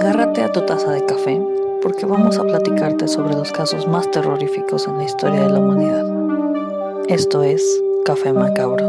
[0.00, 1.38] Agárrate a tu taza de café
[1.82, 7.04] porque vamos a platicarte sobre los casos más terroríficos en la historia de la humanidad.
[7.06, 7.62] Esto es
[8.06, 8.88] Café Macabro.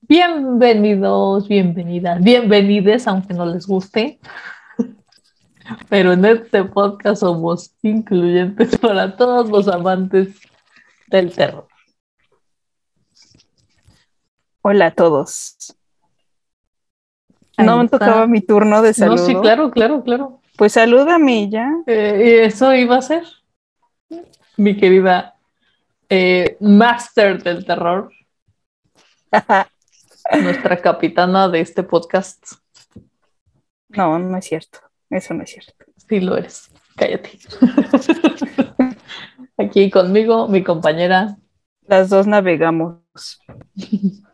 [0.00, 4.18] Bienvenidos, bienvenidas, bienvenides, aunque no les guste.
[5.88, 10.34] Pero en este podcast somos incluyentes para todos los amantes
[11.06, 11.68] del terror.
[14.62, 15.76] Hola a todos.
[17.64, 19.26] No me tocaba mi turno de No, saludo.
[19.26, 20.40] sí, claro, claro, claro.
[20.56, 21.70] Pues salúdame ya.
[21.86, 23.24] Eh, y eso iba a ser
[24.56, 25.36] mi querida
[26.08, 28.10] eh, Master del Terror,
[30.42, 32.44] nuestra capitana de este podcast.
[33.88, 34.80] no, no es cierto.
[35.08, 35.72] Eso no es cierto.
[36.08, 36.70] Sí lo eres.
[36.96, 37.38] Cállate.
[39.56, 41.36] Aquí conmigo, mi compañera.
[41.86, 42.98] Las dos navegamos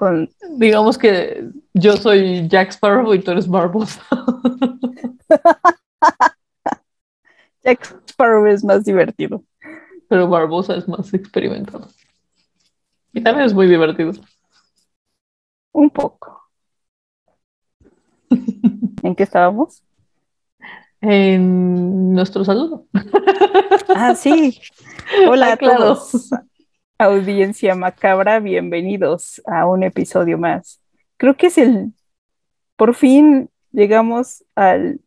[0.00, 4.02] con Digamos que yo soy Jack Sparrow y tú eres Barbosa.
[7.62, 9.44] Jack Sparrow es más divertido.
[10.08, 11.86] Pero Barbosa es más experimentado.
[13.12, 14.12] Y también es muy divertido.
[15.72, 16.48] Un poco.
[19.02, 19.82] ¿En qué estábamos?
[21.00, 22.86] En nuestro saludo.
[23.88, 24.60] Ah, sí.
[25.28, 25.78] Hola Ah, a claro.
[25.94, 26.30] todos.
[27.02, 30.82] Audiencia macabra, bienvenidos a un episodio más.
[31.16, 31.94] Creo que es el.
[32.76, 35.00] Por fin llegamos al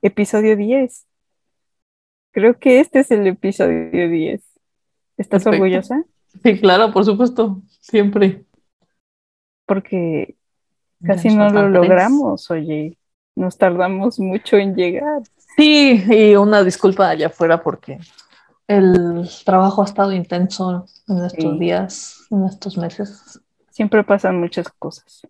[0.00, 1.06] episodio 10.
[2.32, 4.40] Creo que este es el episodio 10.
[5.18, 5.50] ¿Estás Perfecto.
[5.50, 6.02] orgullosa?
[6.42, 7.60] Sí, claro, por supuesto.
[7.80, 8.46] Siempre.
[9.66, 10.34] Porque
[11.04, 11.90] casi nos no lo tres.
[11.90, 12.96] logramos, oye.
[13.36, 15.20] Nos tardamos mucho en llegar.
[15.58, 17.98] Sí, y una disculpa allá afuera porque
[18.70, 21.58] el trabajo ha estado intenso en estos Sí.
[21.58, 23.40] días, en estos meses.
[23.70, 25.26] Siempre pasan muchas cosas.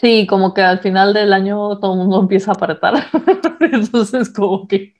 [0.00, 2.94] Sí, como que al final del año todo el mundo empieza a apretar.
[3.60, 4.94] Entonces, como que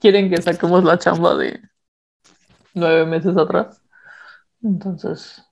[0.00, 1.60] quieren que saquemos la chamba de
[2.72, 3.82] nueve meses atrás.
[4.62, 5.44] Entonces,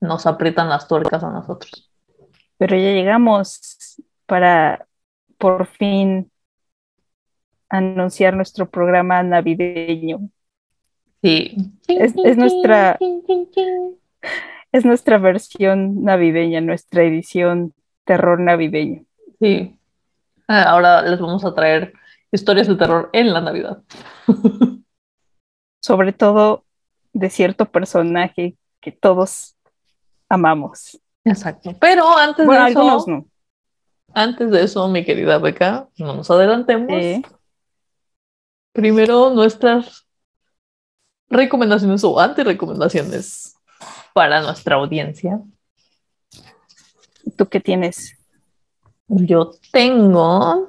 [0.00, 1.90] nos aprietan las tuercas a nosotros.
[2.56, 4.86] Pero ya llegamos para
[5.36, 6.30] por fin
[7.68, 10.30] anunciar nuestro programa navideño.
[11.22, 11.56] Sí.
[11.88, 12.98] Es- es nuestra-
[14.72, 19.04] Es nuestra versión navideña, nuestra edición terror navideño.
[19.40, 19.76] Sí.
[20.46, 21.92] Ah, Ahora les vamos a traer
[22.32, 23.82] historias de terror en la Navidad.
[25.82, 26.64] Sobre todo
[27.12, 29.56] de cierto personaje que todos
[30.28, 31.00] amamos.
[31.24, 31.72] Exacto.
[31.80, 33.26] Pero antes Bueno, de eso, algunos no.
[34.14, 36.92] antes de eso, mi querida Beca, no nos adelantemos.
[37.02, 37.22] Sí.
[38.72, 40.06] Primero nuestras
[41.30, 43.56] recomendaciones o anti-recomendaciones
[44.12, 45.40] para nuestra audiencia.
[47.36, 48.16] ¿Tú qué tienes?
[49.06, 50.68] Yo tengo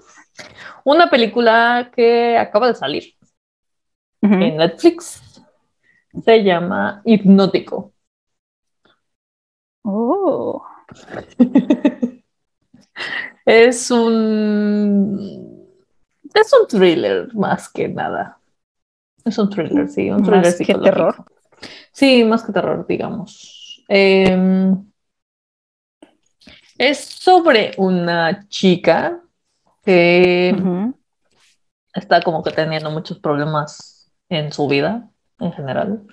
[0.85, 3.15] una película que acaba de salir
[4.21, 5.21] en Netflix.
[6.23, 7.93] Se llama Hipnótico.
[9.83, 10.63] Oh,
[13.45, 15.51] Es un
[16.33, 18.40] es un thriller más que nada.
[19.25, 21.25] Es un thriller, sí, un thriller Más que terror.
[21.91, 23.83] Sí, más que terror, digamos.
[23.87, 24.73] Eh,
[26.77, 29.21] es sobre una chica
[29.83, 30.55] que
[31.93, 35.09] está como que teniendo muchos problemas en su vida
[35.39, 36.03] en general.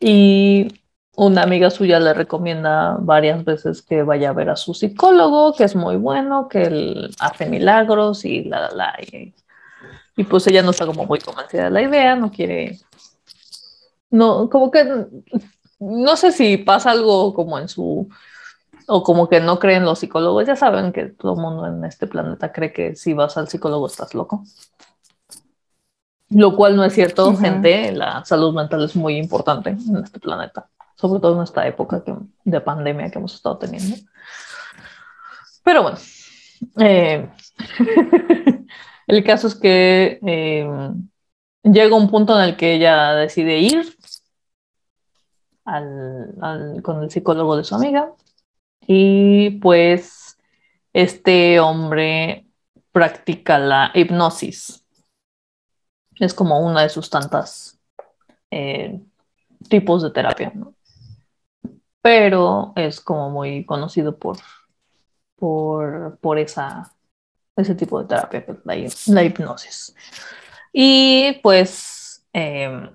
[0.00, 0.68] Y
[1.16, 5.64] una amiga suya le recomienda varias veces que vaya a ver a su psicólogo, que
[5.64, 8.94] es muy bueno, que él hace milagros y la, la, la.
[9.00, 9.34] Y,
[10.16, 12.78] y pues ella no está como muy convencida de la idea, no quiere.
[14.10, 14.84] No, como que
[15.78, 18.08] no sé si pasa algo como en su.
[18.88, 20.46] O como que no creen los psicólogos.
[20.46, 23.86] Ya saben que todo el mundo en este planeta cree que si vas al psicólogo
[23.86, 24.44] estás loco.
[26.30, 27.38] Lo cual no es cierto, Ujú.
[27.38, 27.92] gente.
[27.92, 32.14] La salud mental es muy importante en este planeta, sobre todo en esta época que-
[32.44, 33.96] de pandemia que hemos estado teniendo.
[35.62, 35.98] Pero bueno,
[36.78, 37.28] eh,
[39.06, 40.68] el caso es que eh,
[41.62, 43.96] llega un punto en el que ella decide ir
[45.64, 48.12] al- con el psicólogo de su amiga
[48.86, 50.38] y pues
[50.92, 52.46] este hombre
[52.92, 54.84] practica la hipnosis.
[56.18, 57.78] Es como una de sus tantas
[58.50, 59.00] eh,
[59.68, 60.52] tipos de terapia.
[62.00, 64.38] Pero es como muy conocido por,
[65.36, 66.92] por, por esa,
[67.56, 69.94] ese tipo de terapia, que es la, la hipnosis.
[70.72, 72.90] Y pues eh,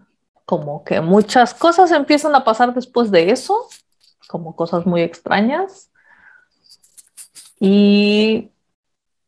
[0.46, 3.68] como que muchas cosas empiezan a pasar después de eso,
[4.28, 5.90] como cosas muy extrañas.
[7.60, 8.52] Y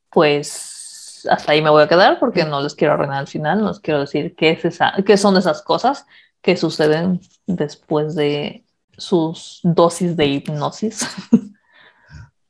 [0.09, 3.69] pues hasta ahí me voy a quedar porque no les quiero arruinar al final, no
[3.69, 6.05] les quiero decir qué, es esa, qué son esas cosas
[6.41, 8.65] que suceden después de
[8.97, 11.07] sus dosis de hipnosis.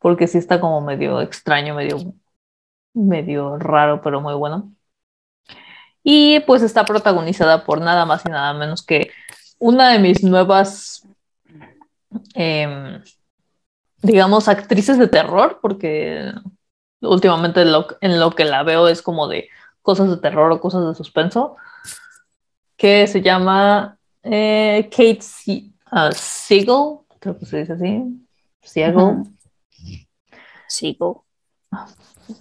[0.03, 2.13] porque sí está como medio extraño, medio,
[2.94, 4.72] medio raro, pero muy bueno.
[6.04, 9.12] Y pues está protagonizada por nada más y nada menos que
[9.60, 11.07] una de mis nuevas,
[12.34, 13.01] em,
[14.01, 16.34] digamos, actrices de terror, porque
[17.01, 19.50] últimamente en lo que la veo es como de
[19.81, 21.56] cosas de terror o cosas de suspenso,
[22.75, 25.19] que se llama eh, Kate
[25.92, 28.28] uh, Siegel, creo que se dice así,
[28.62, 29.24] Siegel.
[30.68, 31.13] Siegel.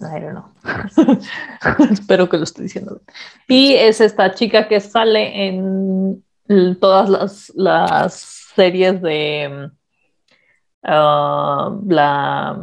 [0.01, 0.45] I don't know.
[1.91, 3.01] Espero que lo esté diciendo.
[3.47, 6.23] Y es esta chica que sale en
[6.79, 8.13] todas las, las
[8.55, 9.69] series de
[10.83, 12.57] uh, la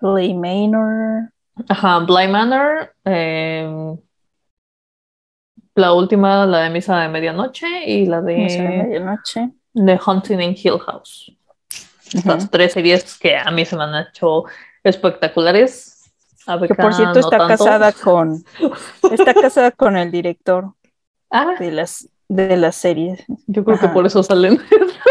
[0.00, 1.32] Bly Manor.
[1.68, 2.94] Ajá, Bly Manor.
[3.04, 3.96] Eh,
[5.74, 9.50] la última, la de Misa de Medianoche y la de, Misa de Medianoche.
[9.74, 11.32] The Hunting in Hill House.
[12.12, 14.44] Estas tres series que a mí se me han hecho
[14.84, 16.12] espectaculares
[16.66, 18.44] que por cierto está casada con
[19.12, 20.74] está casada con el director
[21.30, 21.54] ah.
[21.58, 23.24] de las de las series.
[23.46, 24.58] Yo creo que por eso salen.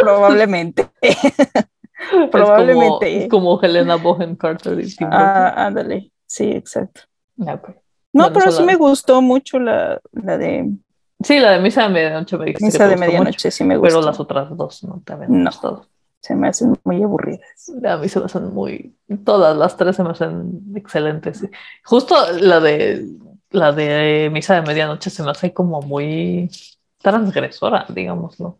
[0.01, 0.89] Probablemente.
[2.31, 3.25] Probablemente.
[3.25, 4.83] Es como, Helena Bohem Carter.
[5.01, 6.11] ah, ándale.
[6.25, 7.01] Sí, exacto.
[7.37, 10.71] No, pero sí me gustó mucho la, la de.
[11.23, 13.99] Sí, la de Misa de Medianoche me Misa de Medianoche sí me gustó.
[13.99, 15.51] Pero las otras dos no te habían no.
[15.51, 15.85] gustado
[16.21, 17.71] se me hacen muy aburridas.
[17.83, 18.95] A mí se me hacen muy,
[19.25, 21.43] todas las tres se me hacen excelentes.
[21.83, 23.07] Justo la de
[23.49, 26.49] la de Misa de Medianoche se me hace como muy
[26.99, 28.59] transgresora, digámoslo,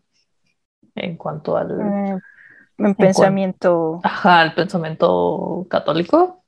[0.94, 2.18] en cuanto al eh,
[2.78, 4.00] en pensamiento.
[4.02, 6.42] ajá, el pensamiento católico,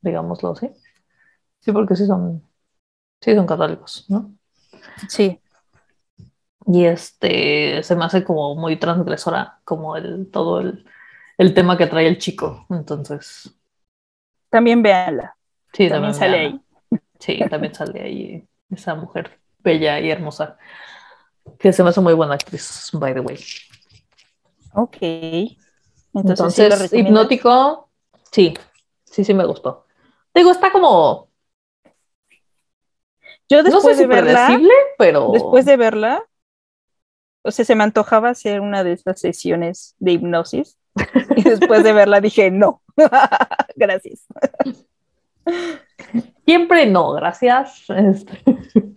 [0.00, 0.70] digámoslo así.
[1.60, 2.42] Sí, porque sí son,
[3.20, 4.34] sí son católicos, ¿no?
[5.08, 5.40] Sí.
[6.66, 12.08] Y este se me hace como muy transgresora, como el todo el, tema que trae
[12.08, 12.66] el chico.
[12.70, 13.54] Entonces.
[14.50, 15.36] También véanla.
[15.72, 16.60] Sí, también, sale ahí.
[17.18, 20.56] Sí, también sale ahí esa mujer bella y hermosa.
[21.58, 23.38] Que se me hace muy buena actriz, by the way.
[24.72, 24.96] Ok.
[26.14, 27.90] Entonces, hipnótico,
[28.32, 28.54] sí,
[29.04, 29.86] sí, sí me gustó.
[30.34, 31.28] Digo, está como.
[33.48, 34.60] Yo después de verla,
[34.98, 35.30] pero.
[35.32, 36.24] Después de verla,
[37.46, 40.76] o sea, se me antojaba hacer una de esas sesiones de hipnosis
[41.36, 42.82] y después de verla dije, no,
[43.76, 44.26] gracias.
[46.44, 47.84] Siempre no, gracias.
[47.88, 48.42] Este,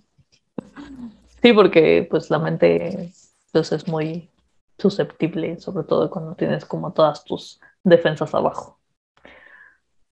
[1.42, 3.12] sí, porque pues la mente
[3.52, 4.30] pues, es muy
[4.78, 8.80] susceptible, sobre todo cuando tienes como todas tus defensas abajo.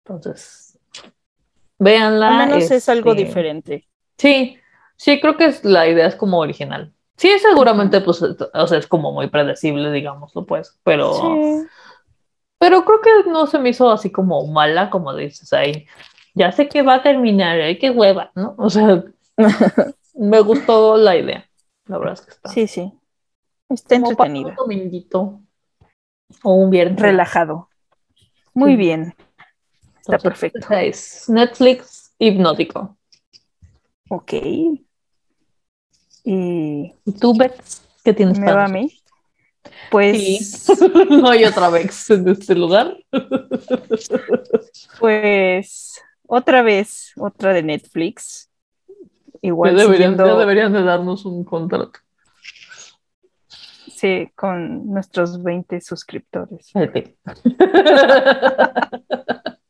[0.04, 0.80] Entonces,
[1.80, 2.42] véanla.
[2.42, 3.88] Al menos es algo este, diferente.
[4.18, 4.58] Sí,
[4.96, 6.94] sí, creo que es, la idea es como original.
[7.18, 11.66] Sí, seguramente, pues, o sea, es como muy predecible, digámoslo, pues, pero.
[12.60, 15.86] Pero creo que no se me hizo así como mala, como dices ahí.
[16.34, 18.56] Ya sé que va a terminar, hay que hueva, ¿no?
[18.58, 19.04] O sea,
[20.16, 21.50] me gustó la idea.
[21.86, 22.50] La verdad es que está.
[22.50, 22.94] Sí, sí.
[23.70, 24.56] Está entretenida.
[24.60, 25.48] un
[26.44, 27.00] o un viernes.
[27.00, 27.70] Relajado.
[28.54, 29.16] Muy bien.
[30.00, 30.68] Está perfecto.
[30.72, 32.98] Es Netflix hipnótico.
[34.10, 34.34] Ok.
[36.30, 38.92] Y, tú, Bex, ¿qué tienes ¿Me va a mí?
[39.90, 40.68] Pues.
[41.10, 42.98] no hay otra vez en este lugar.
[45.00, 46.02] pues.
[46.28, 48.50] Otra vez, otra de Netflix.
[49.42, 49.78] Igual.
[49.78, 52.02] Ya deberían, deberían de darnos un contrato.
[53.96, 56.74] Sí, con nuestros 20 suscriptores.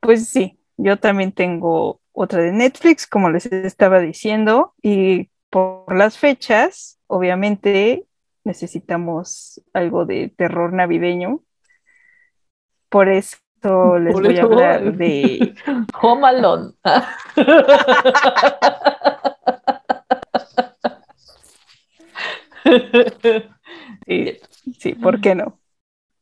[0.00, 6.16] pues sí, yo también tengo otra de Netflix, como les estaba diciendo, y por las
[6.16, 8.06] fechas, obviamente
[8.42, 11.42] necesitamos algo de terror navideño.
[12.88, 13.36] Por eso
[13.98, 15.54] les voy a hablar de
[16.00, 16.72] Home Alone.
[24.06, 24.38] sí,
[24.78, 25.58] sí, ¿por qué no?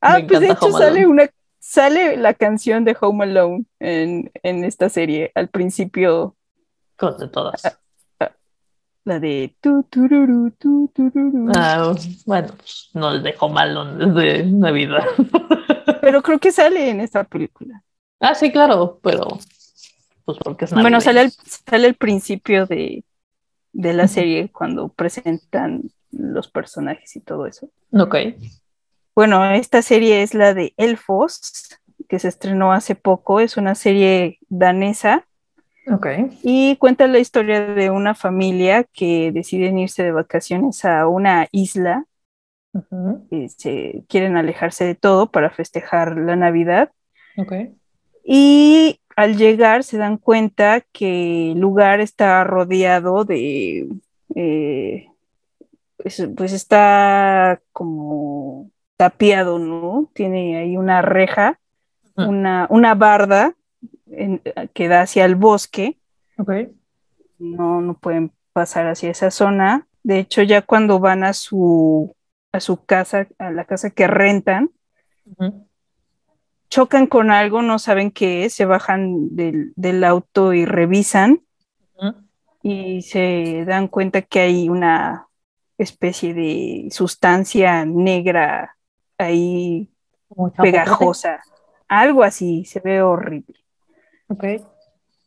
[0.00, 1.28] Ah, pues de hecho sale una
[1.64, 6.36] sale la canción de Home Alone en, esta serie al principio.
[6.96, 7.64] Con de todas.
[7.64, 7.78] Ah,
[8.20, 8.32] ah,
[9.04, 11.50] la de tu tururu, tu tururu.
[11.56, 11.94] Ah,
[12.26, 15.04] bueno, pues, no es de Home Alone, es de Navidad.
[16.02, 17.82] Pero creo que sale en esta película.
[18.20, 19.26] Ah, sí, claro, pero
[20.24, 20.84] pues porque es Navidad.
[20.84, 23.04] Bueno, sale al, sale al principio de,
[23.72, 27.68] de la serie cuando presentan los personajes y todo eso.
[27.92, 28.16] Ok.
[29.14, 31.78] Bueno, esta serie es la de Elfos
[32.08, 33.40] que se estrenó hace poco.
[33.40, 35.26] Es una serie danesa
[35.92, 36.06] Ok.
[36.42, 42.06] y cuenta la historia de una familia que deciden irse de vacaciones a una isla.
[43.30, 46.90] Y se quieren alejarse de todo para festejar la Navidad.
[47.36, 47.52] Ok.
[48.24, 53.86] Y al llegar se dan cuenta que el lugar está rodeado de,
[54.34, 55.08] eh,
[55.98, 60.10] pues, pues está como tapiado, ¿no?
[60.14, 61.58] Tiene ahí una reja,
[62.16, 62.28] Ujú.
[62.30, 63.54] una, una barda
[64.06, 64.40] en-
[64.72, 65.98] que da hacia el bosque.
[66.38, 66.50] Ok.
[67.38, 69.86] No, no pueden pasar hacia esa zona.
[70.02, 72.14] De hecho, ya cuando van a su,
[72.52, 74.70] a su casa, a la casa que rentan,
[76.68, 81.40] chocan con algo, no saben qué es, se bajan del, del auto y revisan
[82.62, 85.28] y se dan cuenta que hay una
[85.78, 88.76] especie de sustancia negra
[89.18, 89.90] ahí
[90.28, 91.40] Como pegajosa,
[91.88, 93.54] algo así, se ve horrible.
[94.28, 94.44] Ok.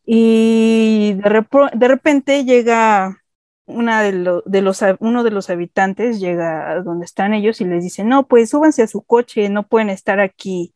[0.05, 3.21] Y de, de repente llega
[3.65, 7.65] una de, lo- de los, uno de los habitantes, llega a donde están ellos y
[7.65, 10.73] les dice, no, pues súbanse a su coche, no pueden estar aquí.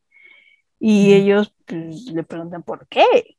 [0.79, 3.37] Y ellos pues, le preguntan, ¿por qué?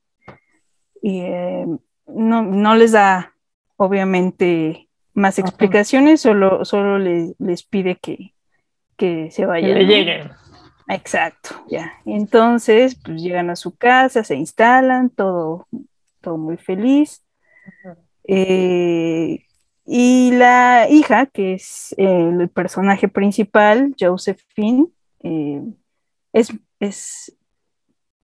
[1.02, 1.66] Y eh,
[2.06, 3.34] no, no les da,
[3.76, 8.32] obviamente, más explicaciones, solo, solo les, les pide que,
[9.02, 9.74] que se Que vayan.
[9.74, 9.90] le ¿no?
[9.90, 10.30] lleguen.
[10.86, 11.92] Exacto, ya.
[12.06, 15.66] Entonces, pues llegan a su casa, se instalan, todo,
[16.20, 17.24] todo muy feliz.
[18.28, 19.44] Eh,
[19.84, 24.86] y la hija, que es eh, el personaje principal, Josephine,
[25.24, 25.62] eh,
[26.32, 27.36] es, es,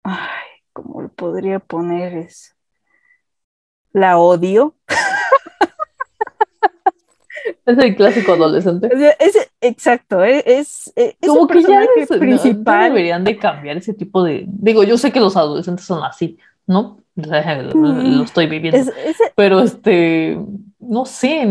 [0.04, 0.16] ay,
[0.72, 2.14] ¿cómo lo podría poner?
[2.14, 2.56] Es,
[3.92, 4.74] la odio.
[7.64, 8.90] Es el clásico adolescente.
[8.92, 12.85] O sea, es, exacto, eh, es, es, es Como que ya, no- ya principal.
[12.90, 14.45] deberían de cambiar ese tipo de...
[14.49, 16.99] Digo, yo sé que los adolescentes son así, ¿no?
[17.16, 18.16] O sea, lo, Mm.
[18.19, 18.78] lo estoy viviendo.
[18.78, 20.38] Es- es- Pero este,
[20.81, 21.42] no sé,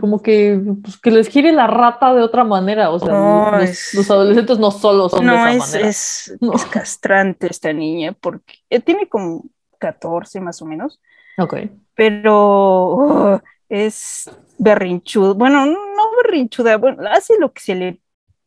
[0.00, 2.90] como que, pues, que les gire la rata de otra manera.
[2.90, 5.88] O sea, No, los, es- los adolescentes no solo son de No, esa es, manera.
[5.88, 6.52] es, No.
[6.54, 9.44] es castrante esta niña porque eh, tiene como
[9.78, 11.00] 14 más o menos,
[11.38, 11.54] Ok.
[11.94, 13.40] pero oh,
[13.72, 15.32] es berrinchuda.
[15.32, 18.02] Bueno, no berrinchuda, bueno, hace lo que se le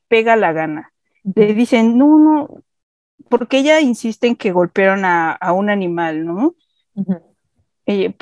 [0.07, 0.93] pega la gana.
[1.23, 2.63] Le dicen, no, no,
[3.29, 6.55] porque ella insiste en que golpearon a, a un animal, ¿no?
[7.87, 8.13] Ella,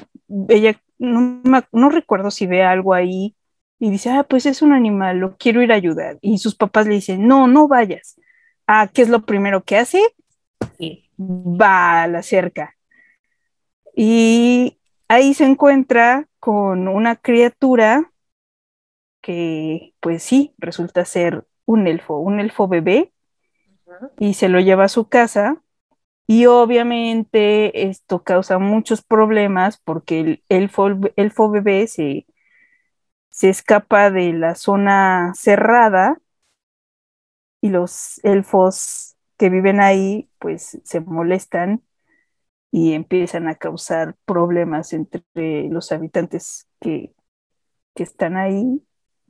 [0.47, 3.35] ella no, me no recuerdo si ve algo ahí
[3.79, 6.17] y dice, ah, pues es un animal, lo quiero ir a ayudar.
[6.21, 8.15] Y sus papás le dicen, no, no vayas.
[8.65, 10.01] Ah, ¿qué es lo primero que hace?
[10.79, 11.09] Sí.
[11.19, 12.75] va a la cerca.
[13.95, 18.11] Y ahí se encuentra con una criatura
[19.21, 23.13] que, pues sí, resulta ser un elfo, un elfo bebé,
[24.19, 25.61] y se lo lleva a su casa.
[26.27, 32.25] Y obviamente esto causa muchos problemas porque el elfo, elfo bebé se,
[33.29, 36.19] se escapa de la zona cerrada
[37.61, 41.83] y los elfos que viven ahí pues se molestan
[42.75, 45.23] y empiezan a causar problemas entre
[45.69, 47.13] los habitantes que,
[47.93, 48.81] que están ahí,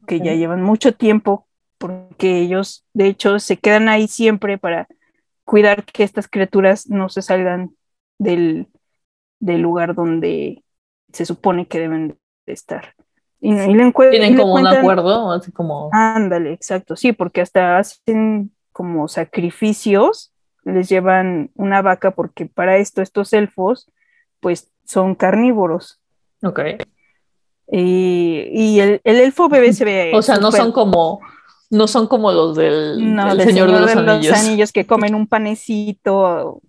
[0.08, 1.46] que ya llevan mucho tiempo,
[1.78, 4.88] porque ellos de hecho se quedan ahí siempre para
[5.44, 7.76] cuidar que estas criaturas no se salgan
[8.18, 8.70] del,
[9.42, 10.64] del lugar donde
[11.12, 12.96] se supone que deben de estar.
[13.42, 15.90] Y, y le encue- y Tienen le como un acuerdo, así como...
[15.92, 20.33] Ándale, exacto, sí, porque hasta hacen como sacrificios,
[20.66, 23.92] les llevan una vaca porque para esto estos elfos
[24.40, 26.00] pues son carnívoros.
[26.44, 26.60] Ok.
[27.72, 30.12] Y, y el, el elfo bebé se ve...
[30.14, 31.22] O sea, no son como...
[31.70, 34.72] No son como los del, no, del del Señor, de los Anillos.
[34.72, 36.62] que comen un panecito.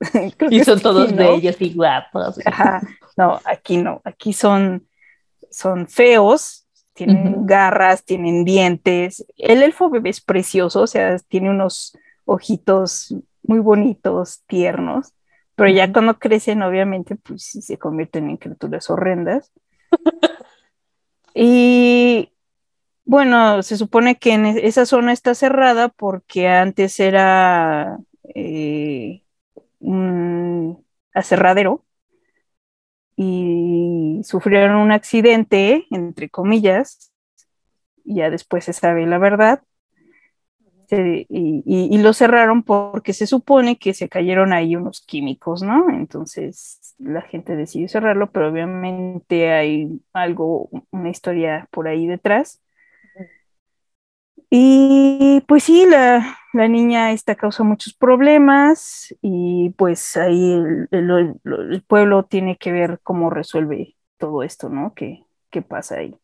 [0.50, 1.16] Y son todos ¿no?
[1.16, 2.38] bellos y guapos.
[2.44, 2.82] Ajá,
[3.16, 4.86] no, aquí no, aquí son,
[5.50, 9.24] son feos, tienen garras, tienen dientes.
[9.36, 15.14] El elfo bebé es precioso, o sea, tiene unos ojitos muy bonitos, tiernos,
[15.56, 19.52] pero ya cuando crecen, obviamente, pues sí se convierten en criaturas horrendas.
[21.34, 22.32] y
[23.04, 27.98] bueno, se supone que en e- esa zona está cerrada porque antes era
[28.36, 29.24] eh,
[29.80, 31.84] un aserradero
[33.16, 37.12] y sufrieron un accidente, entre comillas,
[38.04, 39.62] y ya después se sabe la verdad,
[40.90, 45.62] se- y, y- y lo cerraron porque se supone que se cayeron ahí unos químicos,
[45.62, 45.90] ¿no?
[45.90, 52.62] Entonces la gente decidió cerrarlo, pero obviamente hay algo, una historia por ahí detrás.
[54.50, 61.34] Y pues sí, la, la niña esta causa muchos problemas y pues ahí el, el-
[61.72, 64.92] el pueblo tiene que ver cómo resuelve todo esto, ¿no?
[64.94, 66.16] ¿Qué, qué pasa ahí?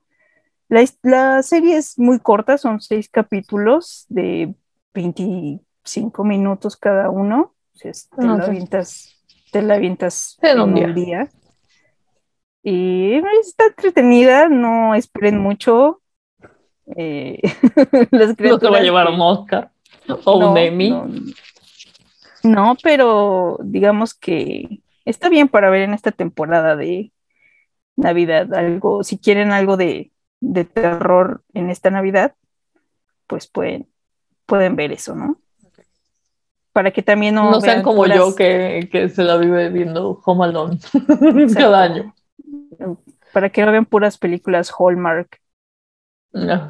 [0.69, 4.55] La, serie es muy corta, son seis capítulos de
[4.95, 7.55] 25 minutos cada uno.
[7.81, 11.29] Te la avientas, te la avientas En un día.
[12.63, 16.01] Y está entretenida, no esperen mucho.
[16.97, 17.41] Eh,
[18.11, 19.71] las No te va a llevar un Oscar
[20.25, 20.91] o no, un Emmy.
[20.91, 21.09] No,
[22.43, 27.13] no, pero digamos que está bien para ver en esta temporada de
[27.95, 32.35] Navidad algo, si quieren algo de, de terror en esta Navidad,
[33.27, 33.89] pues pueden,
[34.47, 35.39] pueden ver eso, ¿no?
[36.73, 40.21] Para que también no, No, sean como puras- yo que, que se la vive viendo
[40.25, 40.79] Home Alone
[41.55, 42.15] cada año.
[43.33, 45.41] para que no vean puras películas Hallmark
[46.33, 46.69] No.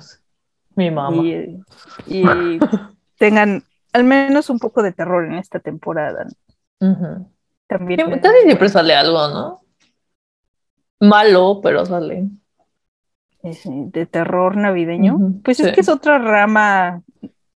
[0.77, 1.23] Mi mamá.
[1.25, 1.61] y,
[2.07, 2.25] y
[3.19, 6.27] tengan al menos un poco de terror en esta temporada.
[6.81, 7.31] Ujú.
[7.67, 9.61] También Casi siempre sale algo, ¿no?
[11.01, 12.29] Malo, pero sale.
[13.65, 15.19] De terror navideño.
[15.45, 15.65] Pues sí.
[15.65, 17.03] es que es otra rama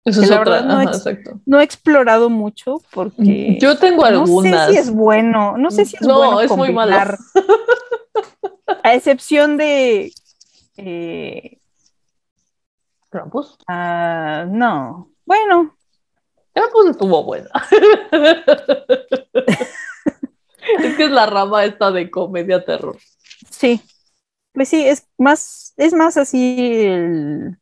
[0.05, 0.53] Eso Que es la otra.
[0.53, 1.39] verdad no ajá, ex- exacto.
[1.45, 4.67] no he explorado mucho porque Yo tengo no algunas.
[4.67, 6.95] sé si es bueno, no sé si es No, bueno es muy malo.
[8.83, 10.11] a excepción de
[10.77, 11.57] eh,
[13.09, 13.57] Krampus.
[13.67, 15.75] ah, no, bueno,
[16.53, 17.49] Krampus estuvo buena.
[20.83, 22.97] es que es la rama esta de comedia terror.
[23.49, 23.81] sí,
[24.53, 27.57] pues sí, es más, es más así el,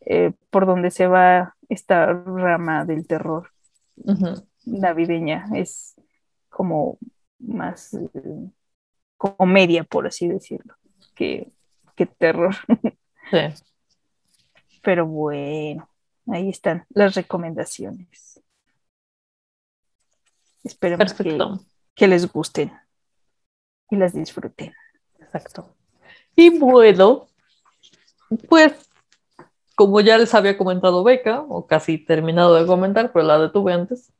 [0.00, 3.50] eh, por donde se va esta rama del terror
[4.64, 5.94] navideña, es
[6.48, 6.98] como
[7.38, 8.50] más eh,
[9.16, 10.74] comedia, por así decirlo,
[11.14, 11.50] que,
[11.96, 12.54] que terror.
[13.30, 13.38] Sí.
[14.82, 15.88] Pero bueno,
[16.26, 18.42] ahí están las recomendaciones.
[20.64, 21.38] Esperemos que,
[21.94, 22.72] que les gusten
[23.88, 24.74] y las disfruten.
[25.20, 25.76] Exacto.
[26.36, 27.26] Y bueno,
[28.48, 28.72] pues
[29.74, 34.12] como ya les había comentado Beca, o casi terminado de comentar, pero la detuve antes.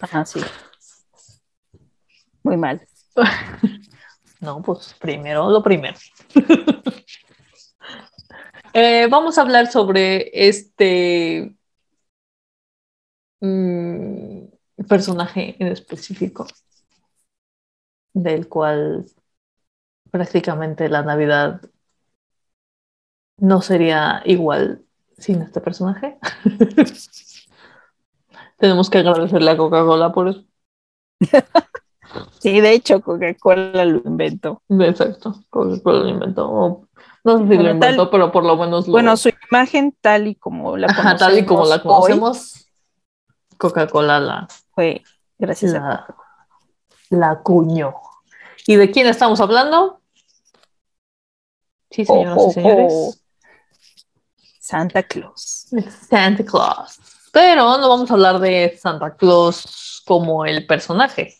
[0.00, 0.40] Ajá, sí.
[2.42, 2.86] Muy mal.
[4.40, 5.96] No, pues primero lo primero.
[8.74, 11.54] Eh, vamos a hablar sobre este
[13.40, 14.44] mm,
[14.88, 16.46] personaje en específico,
[18.14, 19.04] del cual
[20.12, 21.60] prácticamente la Navidad
[23.38, 24.84] no sería igual
[25.18, 26.18] sin este personaje.
[28.58, 30.44] Tenemos que agradecerle a Coca-Cola por eso.
[32.40, 34.62] Sí, de hecho, Coca-Cola lo inventó.
[34.68, 36.88] Exacto, Coca-Cola lo inventó.
[37.24, 38.92] No sé si Bueno, lo inventó, tal- pero por lo menos lo...
[38.94, 42.68] Bueno, su imagen tal y como la Ajá, conocemos, tal y como la conocemos,
[43.58, 45.02] Coca-Cola la, fue
[45.38, 46.16] gracias a la,
[47.10, 47.94] la acuñó.
[48.66, 50.00] ¿Y de quién estamos hablando?
[51.92, 52.92] Sí, señoras Oh, oh, y señores.
[52.94, 53.14] oh.
[54.58, 55.66] Santa Claus.
[56.08, 56.98] Santa Claus.
[57.32, 61.34] Pero no vamos a hablar de Santa Claus como el personaje,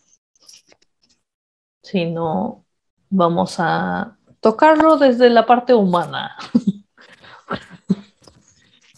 [1.83, 2.65] sino
[3.11, 6.37] vamos a tocarlo desde la parte humana.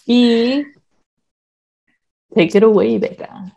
[0.06, 0.64] y
[2.34, 3.56] take it away, Becca.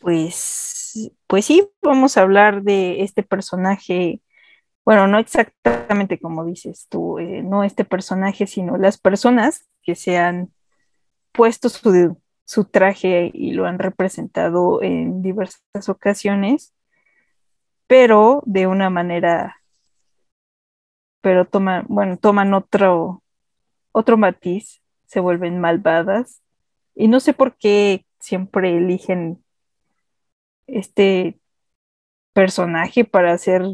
[0.00, 4.20] Pues, pues sí, vamos a hablar de este personaje,
[4.86, 10.16] bueno, no exactamente como dices tú, eh, no este personaje, sino las personas que se
[10.16, 10.52] han
[11.32, 16.72] puesto su, su traje y lo han representado en diversas ocasiones,
[17.88, 19.60] pero de una manera,
[21.20, 23.24] pero toman, bueno, toman otro,
[23.90, 26.42] otro matiz, se vuelven malvadas,
[26.94, 29.44] y no sé por qué siempre eligen
[30.68, 31.40] este
[32.32, 33.64] personaje para hacer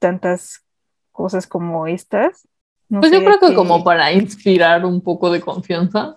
[0.00, 0.64] tantas
[1.12, 2.48] cosas como estas.
[2.88, 6.16] No Pues yo creo que como para inspirar un poco de confianza.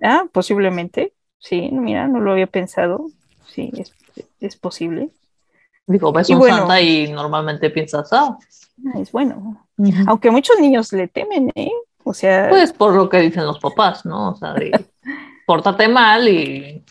[0.00, 1.12] Ah, posiblemente.
[1.38, 3.10] Sí, mira, no lo había pensado.
[3.46, 3.92] Sí, es,
[4.40, 5.10] es posible.
[5.86, 6.56] Digo, ves Y un bueno.
[6.56, 8.38] Santa y normalmente piensas, ah,
[8.86, 9.66] Ah, Es bueno.
[10.06, 11.70] Aunque muchos niños le temen, ¿eh?
[12.02, 14.30] O sea, pues por lo que dicen los papás, ¿no?
[14.32, 14.72] O sea, de
[15.46, 16.84] pórtate mal y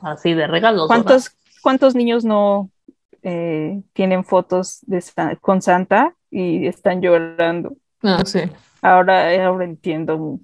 [0.00, 0.86] así de regalos.
[0.86, 1.32] ¿cuántos,
[1.62, 2.70] cuántos niños no
[3.24, 5.02] eh, tienen fotos de
[5.40, 7.76] con Santa y están llorando?
[8.02, 8.40] Ah, sí.
[8.82, 10.38] Ahora, ahora entiendo,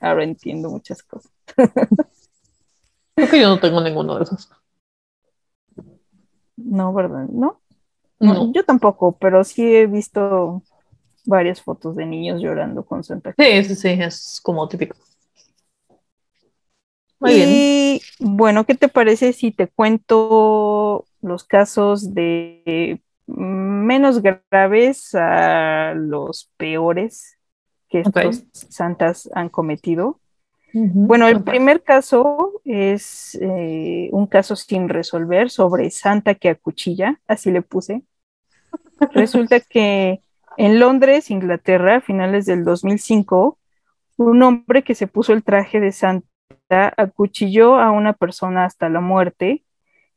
[0.00, 1.30] ahora entiendo muchas cosas.
[3.14, 4.50] Creo que yo no tengo ninguno de esos.
[6.56, 7.26] No, ¿verdad?
[7.28, 7.60] No,
[8.20, 8.34] No.
[8.34, 10.62] No, yo tampoco, pero sí he visto
[11.26, 13.66] varias fotos de niños llorando con Santa Claus.
[13.66, 14.96] Sí, sí, sí, es como típico.
[17.20, 25.94] Muy y bueno, ¿qué te parece si te cuento los casos de menos graves a
[25.94, 27.38] los peores
[27.88, 30.20] que estos santas han cometido?
[30.72, 37.50] Bueno, el primer caso es eh, un caso sin resolver sobre Santa que acuchilla, así
[37.50, 38.02] le puse.
[39.12, 40.20] Resulta que
[40.58, 43.58] en Londres, Inglaterra, a finales del 2005,
[44.16, 46.26] un hombre que se puso el traje de Santa
[46.96, 49.64] acuchilló a una persona hasta la muerte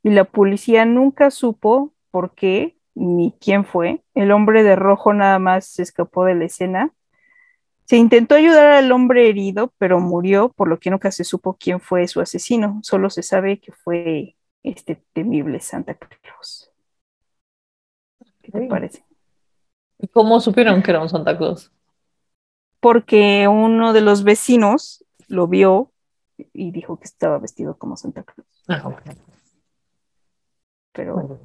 [0.04, 4.04] y la policía nunca supo por qué ni quién fue.
[4.14, 6.94] El hombre de rojo nada más se escapó de la escena
[7.92, 11.82] se intentó ayudar al hombre herido, pero murió, por lo que nunca se supo quién
[11.82, 12.80] fue su asesino.
[12.84, 16.72] Solo se sabe que fue este temible Santa Claus.
[18.42, 19.04] ¿Qué te parece?
[20.00, 21.70] ¿Y cómo supieron que era un Santa Claus?
[22.80, 25.92] Porque uno de los vecinos lo vio
[26.38, 28.64] y dijo que estaba vestido como Santa Claus.
[28.70, 29.02] Ah, ok.
[30.94, 31.40] Pero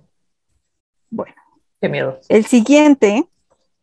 [1.11, 1.35] bueno.
[1.81, 2.21] Qué miedo.
[2.29, 3.29] El siguiente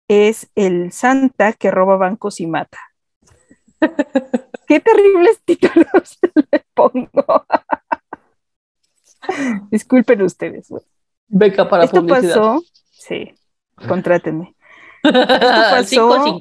[0.08, 2.79] es el Santa que roba bancos y mata.
[4.67, 6.19] Qué terribles títulos
[6.51, 7.45] le pongo.
[9.69, 10.67] Disculpen ustedes.
[11.27, 13.34] Beca para Esto pasó, sí,
[13.88, 14.56] contrátenme.
[15.03, 15.17] Esto
[15.71, 16.39] pasó,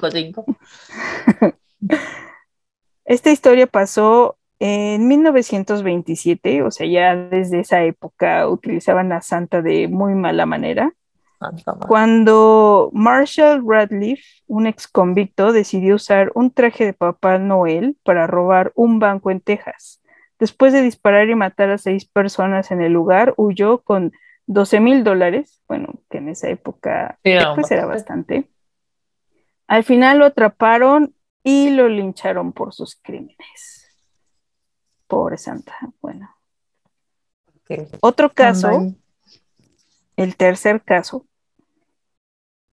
[3.05, 9.88] Esta historia pasó en 1927, o sea, ya desde esa época utilizaban a Santa de
[9.88, 10.93] muy mala manera.
[11.87, 18.72] Cuando Marshall Radcliffe, un ex convicto, decidió usar un traje de Papá Noel para robar
[18.74, 20.00] un banco en Texas.
[20.38, 24.12] Después de disparar y matar a seis personas en el lugar, huyó con
[24.46, 28.48] 12 mil dólares, bueno, que en esa época pues, era bastante.
[29.66, 33.88] Al final lo atraparon y lo lincharon por sus crímenes.
[35.07, 36.35] Pobre Santa, bueno.
[38.00, 38.94] Otro caso,
[40.16, 41.26] el tercer caso,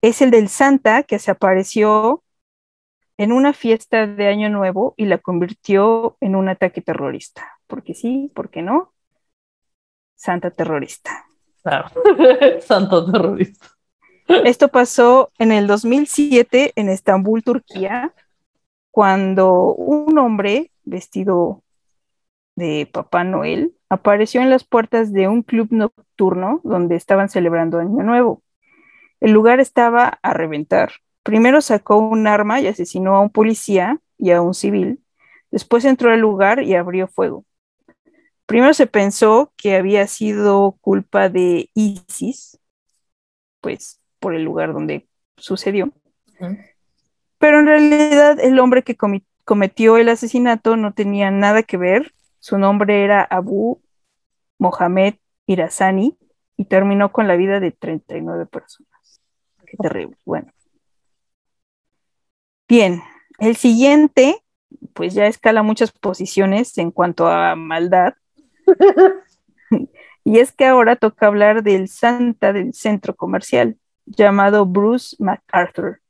[0.02, 2.22] es el del Santa que se apareció
[3.16, 7.58] en una fiesta de Año Nuevo y la convirtió en un ataque terrorista.
[7.66, 8.92] Porque sí, porque no.
[10.16, 11.26] Santa terrorista.
[11.62, 11.90] Claro,
[12.60, 13.66] santo terrorista.
[14.44, 18.14] Esto pasó en el 2007 en Estambul, Turquía,
[18.90, 21.62] cuando un hombre vestido
[22.54, 28.02] de Papá Noel apareció en las puertas de un club nocturno donde estaban celebrando Año
[28.02, 28.42] Nuevo.
[29.20, 30.92] El lugar estaba a reventar.
[31.22, 35.00] Primero sacó un arma y asesinó a un policía y a un civil.
[35.50, 37.44] Después entró al lugar y abrió fuego.
[38.46, 42.58] Primero se pensó que había sido culpa de ISIS,
[43.60, 45.92] pues por el lugar donde sucedió.
[47.38, 48.96] Pero en realidad el hombre que
[49.44, 52.12] cometió el asesinato no tenía nada que ver.
[52.38, 53.82] Su nombre era Abu
[54.58, 55.14] Mohamed
[55.46, 56.18] Irazani
[56.56, 58.89] y terminó con la vida de 39 personas.
[59.70, 60.16] Qué terrible.
[60.24, 60.52] Bueno.
[62.68, 63.02] Bien,
[63.38, 64.36] el siguiente,
[64.94, 68.14] pues ya escala muchas posiciones en cuanto a maldad.
[70.24, 76.00] y es que ahora toca hablar del Santa del centro comercial, llamado Bruce MacArthur,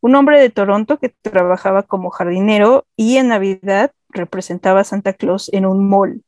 [0.00, 5.50] un hombre de Toronto que trabajaba como jardinero y en Navidad representaba a Santa Claus
[5.52, 6.22] en un mall.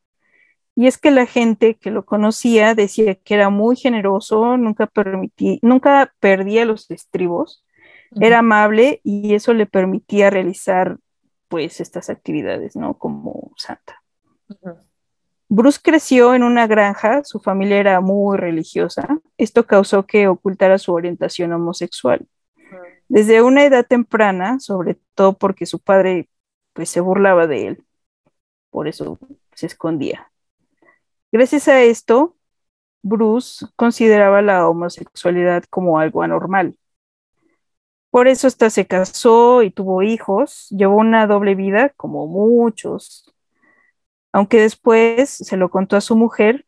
[0.76, 5.58] Y es que la gente que lo conocía decía que era muy generoso, nunca, permitía,
[5.62, 7.64] nunca perdía los estribos,
[8.20, 10.98] era amable y eso le permitía realizar
[11.48, 12.98] pues estas actividades, ¿no?
[12.98, 14.02] Como Santa.
[15.48, 20.92] Bruce creció en una granja, su familia era muy religiosa, esto causó que ocultara su
[20.92, 22.26] orientación homosexual.
[23.08, 26.28] Desde una edad temprana, sobre todo porque su padre
[26.72, 27.84] pues se burlaba de él,
[28.70, 29.18] por eso
[29.54, 30.30] se escondía.
[31.34, 32.36] Gracias a esto,
[33.02, 36.78] Bruce consideraba la homosexualidad como algo anormal.
[38.10, 43.34] Por eso hasta se casó y tuvo hijos, llevó una doble vida como muchos,
[44.30, 46.66] aunque después se lo contó a su mujer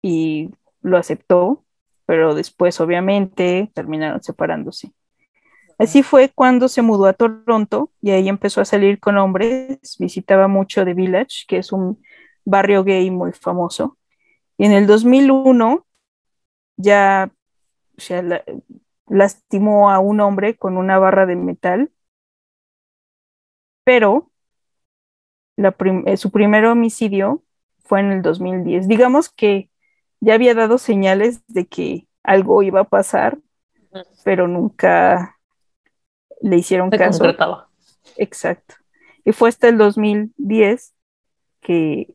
[0.00, 0.48] y
[0.80, 1.62] lo aceptó,
[2.06, 4.94] pero después obviamente terminaron separándose.
[5.76, 10.48] Así fue cuando se mudó a Toronto y ahí empezó a salir con hombres, visitaba
[10.48, 12.02] mucho The Village, que es un
[12.44, 13.96] barrio gay muy famoso.
[14.56, 15.86] Y en el 2001
[16.76, 17.30] ya
[19.08, 21.90] lastimó a un hombre con una barra de metal,
[23.84, 24.30] pero
[26.06, 27.42] eh, su primer homicidio
[27.84, 28.88] fue en el 2010.
[28.88, 29.70] Digamos que
[30.20, 33.38] ya había dado señales de que algo iba a pasar,
[34.24, 35.38] pero nunca
[36.40, 37.18] le hicieron Se caso.
[37.18, 37.68] concretaba.
[38.16, 38.76] Exacto.
[39.24, 40.94] Y fue hasta el 2010
[41.60, 42.14] que,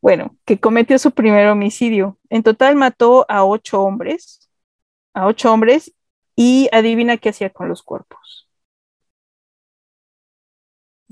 [0.00, 2.18] bueno, que cometió su primer homicidio.
[2.30, 4.50] En total mató a ocho hombres,
[5.14, 5.94] a ocho hombres,
[6.36, 8.48] y adivina qué hacía con los cuerpos.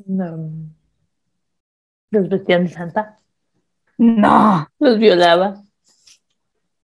[0.07, 0.29] No.
[2.11, 3.18] Los vestían de santa.
[3.98, 5.62] No, Los violaba.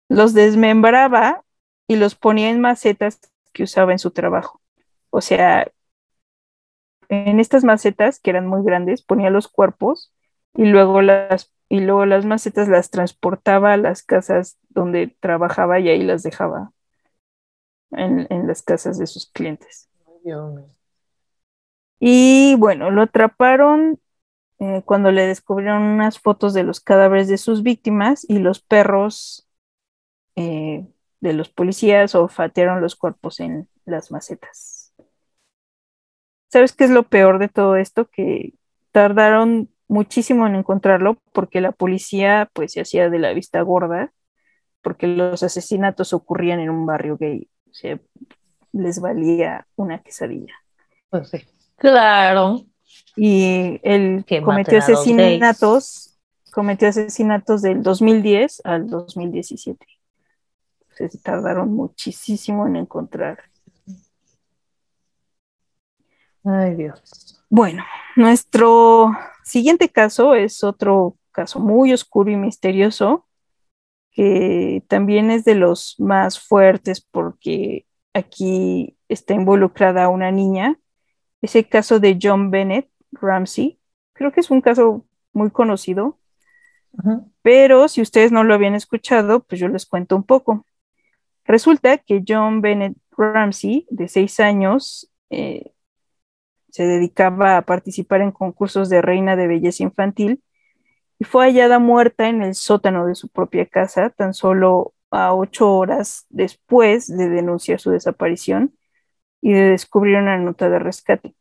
[0.09, 1.43] los desmembraba
[1.87, 3.19] y los ponía en macetas
[3.53, 4.61] que usaba en su trabajo.
[5.09, 5.71] O sea,
[7.09, 10.13] en estas macetas, que eran muy grandes, ponía los cuerpos
[10.53, 15.87] y luego las, y luego las macetas las transportaba a las casas donde trabajaba y
[15.87, 16.73] ahí las dejaba
[17.91, 19.89] en, en las casas de sus clientes.
[21.97, 24.01] Y bueno, lo atraparon
[24.59, 29.47] eh, cuando le descubrieron unas fotos de los cadáveres de sus víctimas y los perros
[30.35, 30.85] eh,
[31.21, 34.93] de los policías olfatearon los cuerpos en las macetas.
[36.49, 38.09] ¿Sabes qué es lo peor de todo esto?
[38.09, 38.55] Que
[38.91, 44.13] tardaron muchísimo en encontrarlo porque la policía pues se hacía de la vista gorda
[44.81, 47.49] porque los asesinatos ocurrían en un barrio gay.
[47.69, 47.99] O sea,
[48.71, 50.53] les valía una quesadilla.
[51.09, 51.39] Pues sí.
[51.75, 52.61] Claro.
[53.17, 56.17] y él cometió asesinatos,
[56.53, 59.85] cometió asesinatos del 2010 al 2017.
[60.89, 63.39] O sea, se tardaron muchísimo en encontrar.
[66.43, 67.43] Ay, Dios.
[67.49, 67.83] Bueno,
[68.15, 69.11] nuestro
[69.43, 73.27] siguiente caso es otro caso muy oscuro y misterioso,
[74.11, 80.79] que también es de los más fuertes porque aquí está involucrada una niña.
[81.41, 83.79] Es el caso de John Bennett Ramsey.
[84.13, 86.19] Creo que es un caso muy conocido,
[87.41, 90.65] pero si ustedes no lo habían escuchado, pues yo les cuento un poco.
[91.45, 95.73] Resulta que John Bennett Ramsey, de seis años, eh,
[96.71, 100.41] se dedicaba a participar en concursos de reina de belleza infantil
[101.19, 105.71] y fue hallada muerta en el sótano de su propia casa tan solo a ocho
[105.75, 108.73] horas después de denunciar su desaparición
[109.41, 111.35] y de descubrir una nota de rescate.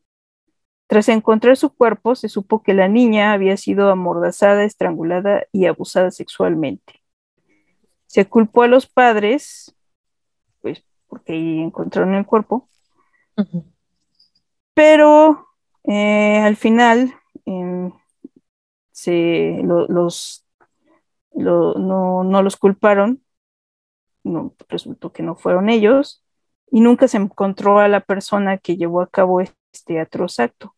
[0.87, 6.11] Tras encontrar su cuerpo, se supo que la niña había sido amordazada, estrangulada y abusada
[6.11, 7.01] sexualmente.
[8.07, 9.73] Se culpó a los padres,
[10.61, 12.69] pues porque encontraron el cuerpo.
[14.81, 15.47] Pero
[15.85, 17.13] eh, al final
[17.45, 17.93] em,
[18.93, 20.45] se, lo- los,
[21.35, 23.23] lo- no, no los culparon,
[24.25, 26.25] no, resultó que no fueron ellos,
[26.71, 30.75] y nunca se encontró a la persona que llevó a cabo este atroz acto,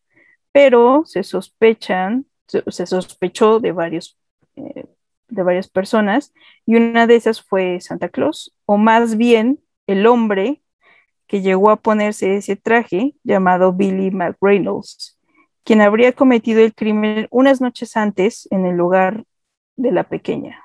[0.53, 4.19] pero se sospechan, se, se sospechó de varios,
[4.57, 4.87] eh,
[5.29, 6.33] de varias personas,
[6.67, 10.62] y una de esas fue Santa Claus, o más bien el hombre
[11.33, 15.17] que llegó a ponerse ese traje llamado Billy McReynolds,
[15.63, 19.23] quien habría cometido el crimen unas noches antes en el lugar
[19.75, 20.63] de la pequeña.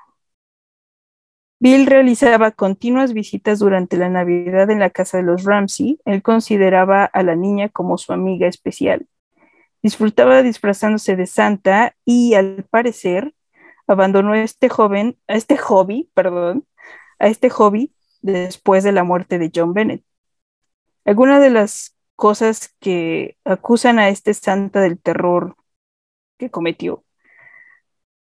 [1.59, 5.99] Bill realizaba continuas visitas durante la Navidad en la casa de los Ramsey.
[6.05, 9.07] Él consideraba a la niña como su amiga especial.
[9.81, 13.33] Disfrutaba disfrazándose de Santa y, al parecer,
[13.87, 16.67] abandonó este joven, a este hobby, perdón,
[17.17, 20.03] a este hobby después de la muerte de John Bennett.
[21.09, 25.55] Algunas de las cosas que acusan a este Santa del terror
[26.37, 27.03] que cometió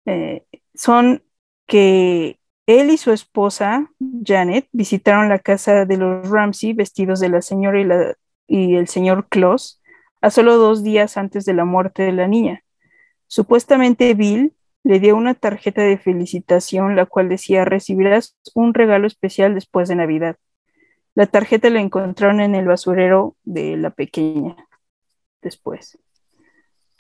[0.04, 1.24] eh, son
[1.66, 3.90] que él y su esposa,
[4.22, 7.86] Janet, visitaron la casa de los Ramsey vestidos de la señora y,
[8.46, 9.80] y el señor Claus
[10.20, 12.62] a solo dos días antes de la muerte de la niña.
[13.26, 14.52] Supuestamente Bill
[14.84, 19.96] le dio una tarjeta de felicitación, la cual decía recibirás un regalo especial después de
[19.96, 20.36] Navidad.
[21.16, 24.54] La tarjeta la encontraron en el basurero de la pequeña
[25.40, 25.98] después.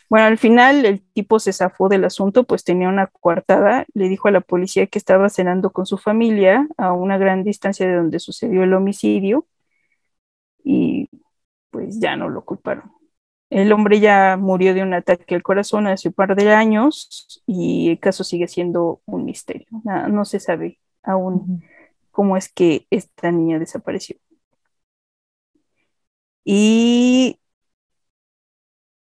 [0.08, 4.28] Bueno, al final el tipo se zafó del asunto, pues tenía una coartada, le dijo
[4.28, 8.18] a la policía que estaba cenando con su familia a una gran distancia de donde
[8.18, 9.46] sucedió el homicidio
[10.64, 11.10] y
[11.70, 12.90] pues ya no lo culparon.
[13.50, 17.90] El hombre ya murió de un ataque al corazón hace un par de años y
[17.90, 19.66] el caso sigue siendo un misterio.
[19.84, 21.62] No, no se sabe aún.
[22.16, 24.16] Cómo es que esta niña desapareció.
[26.44, 27.38] Y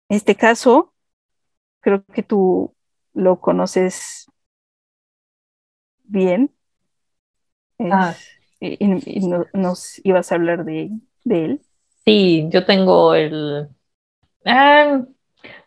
[0.09, 0.95] este caso,
[1.81, 2.75] creo que tú
[3.13, 4.25] lo conoces
[6.05, 6.51] bien.
[7.77, 8.15] Es- Ah.
[8.59, 10.91] y, y- y no- nos ibas a hablar de,
[11.25, 11.61] de él.
[12.07, 13.69] Sí, yo tengo el.
[14.47, 15.03] Ah,